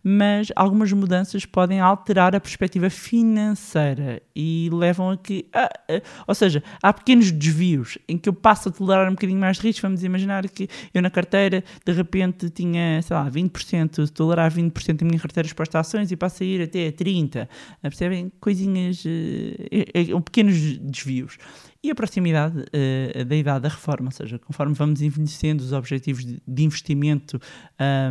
mas 0.03 0.51
algumas 0.55 0.91
mudanças 0.91 1.45
podem 1.45 1.79
alterar 1.79 2.35
a 2.35 2.39
perspectiva 2.39 2.89
financeira 2.89 4.21
e 4.35 4.69
levam 4.71 5.11
a 5.11 5.17
que. 5.17 5.47
A, 5.53 5.65
a, 5.65 6.01
ou 6.27 6.35
seja, 6.35 6.61
há 6.81 6.91
pequenos 6.91 7.31
desvios 7.31 7.97
em 8.07 8.17
que 8.17 8.27
eu 8.27 8.33
passo 8.33 8.69
a 8.69 8.71
tolerar 8.71 9.07
um 9.07 9.13
bocadinho 9.13 9.39
mais 9.39 9.57
de 9.57 9.63
risco. 9.63 9.81
Vamos 9.81 10.03
imaginar 10.03 10.47
que 10.49 10.67
eu 10.93 11.01
na 11.01 11.09
carteira 11.09 11.63
de 11.85 11.91
repente 11.93 12.49
tinha, 12.49 13.01
sei 13.01 13.15
lá, 13.15 13.29
20%, 13.29 14.09
tolerar 14.09 14.51
20% 14.51 14.97
da 14.97 15.05
minha 15.05 15.19
carteira 15.19 15.47
exposta 15.47 15.77
a 15.77 15.81
ações 15.81 16.11
e 16.11 16.17
passo 16.17 16.43
a 16.43 16.45
ir 16.45 16.61
até 16.61 16.91
30%. 16.91 17.47
Percebem? 17.81 18.31
Coisinhas, 18.39 19.03
uh, 19.05 20.15
uh, 20.15 20.21
pequenos 20.21 20.77
desvios 20.77 21.37
e 21.85 21.91
a 21.91 21.95
proximidade 21.95 22.57
uh, 22.59 23.25
da 23.25 23.35
idade 23.35 23.61
da 23.61 23.69
reforma, 23.69 24.07
ou 24.07 24.11
seja, 24.11 24.39
conforme 24.39 24.73
vamos 24.73 25.01
envelhecendo, 25.01 25.63
os 25.63 25.71
objetivos 25.71 26.25
de, 26.25 26.63
investimento 26.63 27.39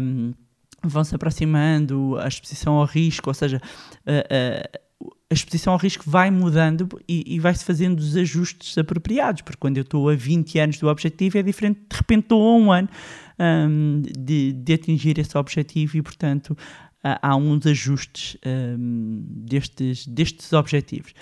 um, 0.00 0.32
vão 0.82 1.02
se 1.02 1.14
aproximando, 1.14 2.16
a 2.18 2.28
exposição 2.28 2.74
ao 2.74 2.84
risco, 2.84 3.30
ou 3.30 3.34
seja, 3.34 3.60
uh, 4.06 4.78
a 5.28 5.34
exposição 5.34 5.72
ao 5.72 5.78
risco 5.78 6.04
vai 6.06 6.30
mudando 6.30 6.88
e, 7.08 7.34
e 7.34 7.40
vai-se 7.40 7.64
fazendo 7.64 7.98
os 7.98 8.16
ajustes 8.16 8.78
apropriados, 8.78 9.42
porque 9.42 9.58
quando 9.58 9.76
eu 9.76 9.82
estou 9.82 10.08
a 10.08 10.14
20 10.14 10.58
anos 10.60 10.78
do 10.78 10.88
objetivo 10.88 11.38
é 11.38 11.42
diferente, 11.42 11.80
de 11.90 11.96
repente 11.96 12.22
estou 12.24 12.48
a 12.48 12.56
um 12.56 12.70
ano 12.70 12.88
um, 13.38 14.02
de, 14.16 14.52
de 14.52 14.72
atingir 14.72 15.18
esse 15.18 15.36
objetivo 15.36 15.96
e, 15.96 16.02
portanto, 16.02 16.56
há 17.02 17.34
uns 17.34 17.66
ajustes 17.66 18.36
um, 18.46 19.24
destes, 19.28 20.06
destes 20.06 20.52
objetivos 20.52 21.12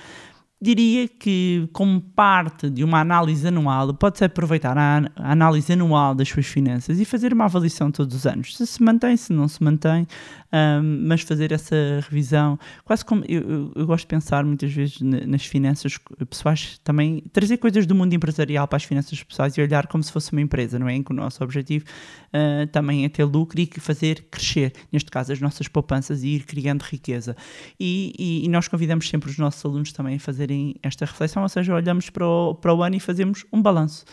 diria 0.63 1.09
que, 1.09 1.69
como 1.73 2.01
parte 2.01 2.71
de 2.71 2.85
uma 2.85 3.01
análise 3.01 3.49
anual, 3.49 3.93
pode-se 3.95 4.25
aproveitar 4.25 4.79
a, 4.79 5.11
análise 5.17 5.73
anual 5.73 6.15
das 6.15 6.29
suas 6.29 6.47
finanças 6.47 7.01
e 7.01 7.05
fazer 7.05 7.33
uma 7.33 7.47
avaliação 7.47 7.91
todos 7.91 8.15
os 8.15 8.27
anos. 8.27 8.57
Se 8.57 8.65
se 8.65 8.81
mantém, 8.81 9.17
se 9.17 9.33
não 9.33 9.49
se 9.49 9.61
mantém, 9.61 10.07
um, 10.53 11.07
mas 11.09 11.23
fazer 11.23 11.51
essa 11.51 11.75
revisão, 12.09 12.57
quase 12.85 13.05
como 13.05 13.25
eu, 13.27 13.73
eu, 13.75 13.87
gosto 13.87 14.05
de 14.05 14.09
pensar 14.09 14.45
muitas 14.45 14.73
vezes 14.73 15.01
nas 15.01 15.45
finanças 15.45 15.99
pessoais 16.31 16.79
também, 16.85 17.25
trazer 17.33 17.57
coisas 17.57 17.85
do 17.85 17.95
mundo 17.95 18.13
empresarial 18.15 18.69
para 18.69 18.77
as 18.77 18.85
finanças 18.85 19.21
pessoais 19.21 19.57
e 19.57 19.61
olhar 19.61 19.89
como 19.89 20.05
se 20.05 20.13
fosse 20.13 20.31
uma 20.31 20.41
empresa, 20.41 20.79
não 20.79 20.89
é? 20.89 20.95
Em 20.95 21.03
que 21.03 21.11
o 21.11 21.15
nosso 21.15 21.43
objetivo 21.43 21.87
uh, 22.29 22.69
também 22.69 23.05
é 23.05 23.09
ter 23.09 23.25
lucro 23.25 23.61
e 23.61 23.69
fazer 23.81 24.27
crescer, 24.31 24.73
neste 24.93 25.11
caso, 25.11 25.33
as 25.33 25.41
nossas 25.41 25.67
poupanças 25.67 26.23
e 26.23 26.29
ir 26.29 26.45
criando 26.45 26.83
riqueza. 26.83 27.35
E, 27.81 28.13
e, 28.17 28.45
e 28.45 28.49
nós 28.49 28.69
convidamos 28.69 29.09
sempre 29.09 29.29
os 29.29 29.39
nossos 29.39 29.65
alunos 29.65 29.93
também 29.93 30.17
a 30.17 30.21
fazerem 30.21 30.52
fazerem 30.53 30.75
esta 30.83 31.05
reflexão, 31.05 31.43
ou 31.43 31.49
seja, 31.49 31.75
olhamos 31.75 32.11
para 32.11 32.27
o, 32.27 32.55
para 32.55 32.75
o 32.75 32.83
ano 32.83 32.97
e 32.97 33.01
fazemos 33.01 33.45
um 33.53 33.61
balanço. 33.61 34.05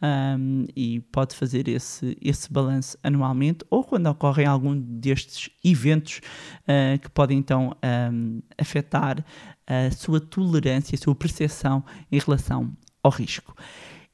Um, 0.00 0.64
e 0.76 1.00
pode 1.00 1.34
fazer 1.34 1.66
esse, 1.66 2.16
esse 2.22 2.52
balanço 2.52 2.96
anualmente 3.02 3.64
ou 3.68 3.82
quando 3.82 4.06
ocorrem 4.06 4.46
algum 4.46 4.78
destes 4.78 5.50
eventos 5.64 6.20
uh, 6.62 6.96
que 7.00 7.10
podem 7.10 7.38
então 7.38 7.76
um, 8.12 8.40
afetar 8.56 9.24
a 9.66 9.90
sua 9.90 10.20
tolerância, 10.20 10.94
a 10.94 11.02
sua 11.02 11.16
percepção 11.16 11.84
em 12.12 12.20
relação 12.20 12.72
ao 13.02 13.10
risco. 13.10 13.56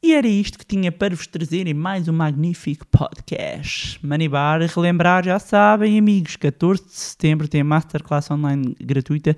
E 0.03 0.13
era 0.13 0.29
isto 0.29 0.59
que 0.59 0.67
tinha 0.67 0.93
para 0.93 1.17
vos 1.17 1.27
trazer 1.27 1.67
em 1.67 1.73
mais 1.73 2.09
um 2.09 2.13
magnífico 2.13 2.87
podcast. 2.89 3.99
Manibar, 4.07 4.61
relembrar, 4.61 5.25
já 5.25 5.39
sabem, 5.39 5.99
amigos, 5.99 6.37
14 6.37 6.85
de 6.85 6.93
setembro 6.93 7.49
tem 7.49 7.63
a 7.63 7.65
Masterclass 7.65 8.31
online 8.31 8.75
gratuita. 8.81 9.35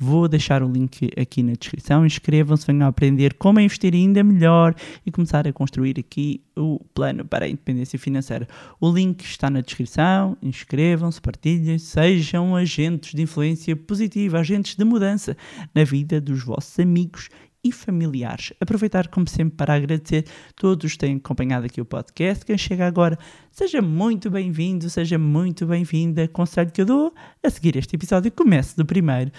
Vou 0.00 0.28
deixar 0.28 0.62
o 0.62 0.70
link 0.70 1.10
aqui 1.20 1.42
na 1.42 1.54
descrição. 1.54 2.06
Inscrevam-se, 2.06 2.64
venham 2.64 2.86
aprender 2.86 3.34
como 3.34 3.58
investir 3.58 3.92
ainda 3.92 4.22
melhor 4.22 4.72
e 5.04 5.10
começar 5.10 5.48
a 5.48 5.52
construir 5.52 5.98
aqui 5.98 6.40
o 6.56 6.80
plano 6.94 7.24
para 7.24 7.46
a 7.46 7.48
independência 7.48 7.98
financeira. 7.98 8.46
O 8.80 8.92
link 8.92 9.24
está 9.24 9.50
na 9.50 9.60
descrição. 9.60 10.36
Inscrevam-se, 10.40 11.20
partilhem, 11.20 11.78
sejam 11.78 12.54
agentes 12.54 13.12
de 13.12 13.22
influência 13.22 13.74
positiva, 13.74 14.38
agentes 14.38 14.76
de 14.76 14.84
mudança 14.84 15.36
na 15.74 15.82
vida 15.82 16.20
dos 16.20 16.44
vossos 16.44 16.78
amigos 16.78 17.28
e 17.62 17.72
familiares. 17.72 18.52
Aproveitar, 18.60 19.08
como 19.08 19.28
sempre, 19.28 19.56
para 19.56 19.74
agradecer 19.74 20.24
todos 20.54 20.92
que 20.92 20.98
têm 20.98 21.16
acompanhado 21.16 21.66
aqui 21.66 21.80
o 21.80 21.84
podcast. 21.84 22.44
Quem 22.44 22.56
chega 22.56 22.86
agora, 22.86 23.18
seja 23.50 23.82
muito 23.82 24.30
bem-vindo, 24.30 24.88
seja 24.88 25.18
muito 25.18 25.66
bem-vinda. 25.66 26.28
Conselho 26.28 26.70
que 26.70 26.80
eu 26.80 26.86
dou 26.86 27.14
a 27.42 27.50
seguir 27.50 27.76
este 27.76 27.96
episódio, 27.96 28.30
comece 28.32 28.76
do 28.76 28.86
primeiro 28.86 29.30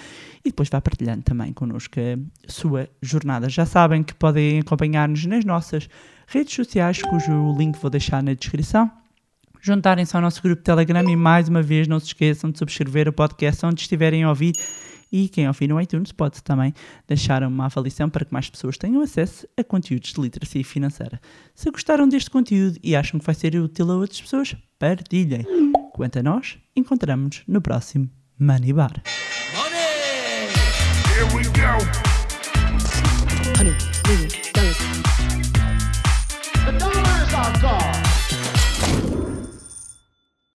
e 0.43 0.49
depois 0.49 0.69
vá 0.69 0.81
partilhando 0.81 1.23
também 1.23 1.53
connosco 1.53 1.99
a 1.99 2.51
sua 2.51 2.89
jornada. 3.01 3.49
Já 3.49 3.65
sabem 3.65 4.03
que 4.03 4.13
podem 4.13 4.59
acompanhar-nos 4.59 5.25
nas 5.25 5.45
nossas 5.45 5.89
redes 6.27 6.53
sociais, 6.53 7.01
cujo 7.01 7.55
link 7.57 7.77
vou 7.79 7.89
deixar 7.89 8.21
na 8.21 8.33
descrição 8.33 8.91
juntarem-se 9.61 10.15
ao 10.15 10.21
nosso 10.21 10.41
grupo 10.41 10.63
Telegram 10.63 11.03
e 11.09 11.15
mais 11.15 11.49
uma 11.49 11.61
vez 11.61 11.87
não 11.87 11.99
se 11.99 12.07
esqueçam 12.07 12.49
de 12.49 12.57
subscrever 12.57 13.07
o 13.07 13.13
podcast 13.13 13.65
onde 13.65 13.81
estiverem 13.81 14.23
a 14.23 14.29
ouvir 14.29 14.53
e 15.11 15.27
quem 15.27 15.47
ouvir 15.47 15.67
no 15.67 15.81
iTunes 15.81 16.11
pode 16.11 16.43
também 16.43 16.73
deixar 17.07 17.43
uma 17.43 17.65
avaliação 17.65 18.09
para 18.09 18.25
que 18.25 18.33
mais 18.33 18.49
pessoas 18.49 18.77
tenham 18.77 19.01
acesso 19.01 19.47
a 19.57 19.63
conteúdos 19.63 20.13
de 20.13 20.21
literacia 20.21 20.63
financeira. 20.63 21.19
Se 21.55 21.69
gostaram 21.71 22.07
deste 22.07 22.29
conteúdo 22.29 22.77
e 22.83 22.95
acham 22.95 23.19
que 23.19 23.25
vai 23.25 23.35
ser 23.35 23.55
útil 23.55 23.91
a 23.91 23.95
outras 23.95 24.21
pessoas, 24.21 24.55
partilhem. 24.77 25.45
Quanto 25.93 26.19
a 26.19 26.23
nós, 26.23 26.57
encontramos-nos 26.75 27.43
no 27.47 27.61
próximo 27.61 28.09
Money 28.39 28.73
Bar. 28.73 29.01
Money! 29.55 29.79
Here 31.13 31.25
we 31.35 31.43
go. 31.43 32.09
Honey, 33.57 33.75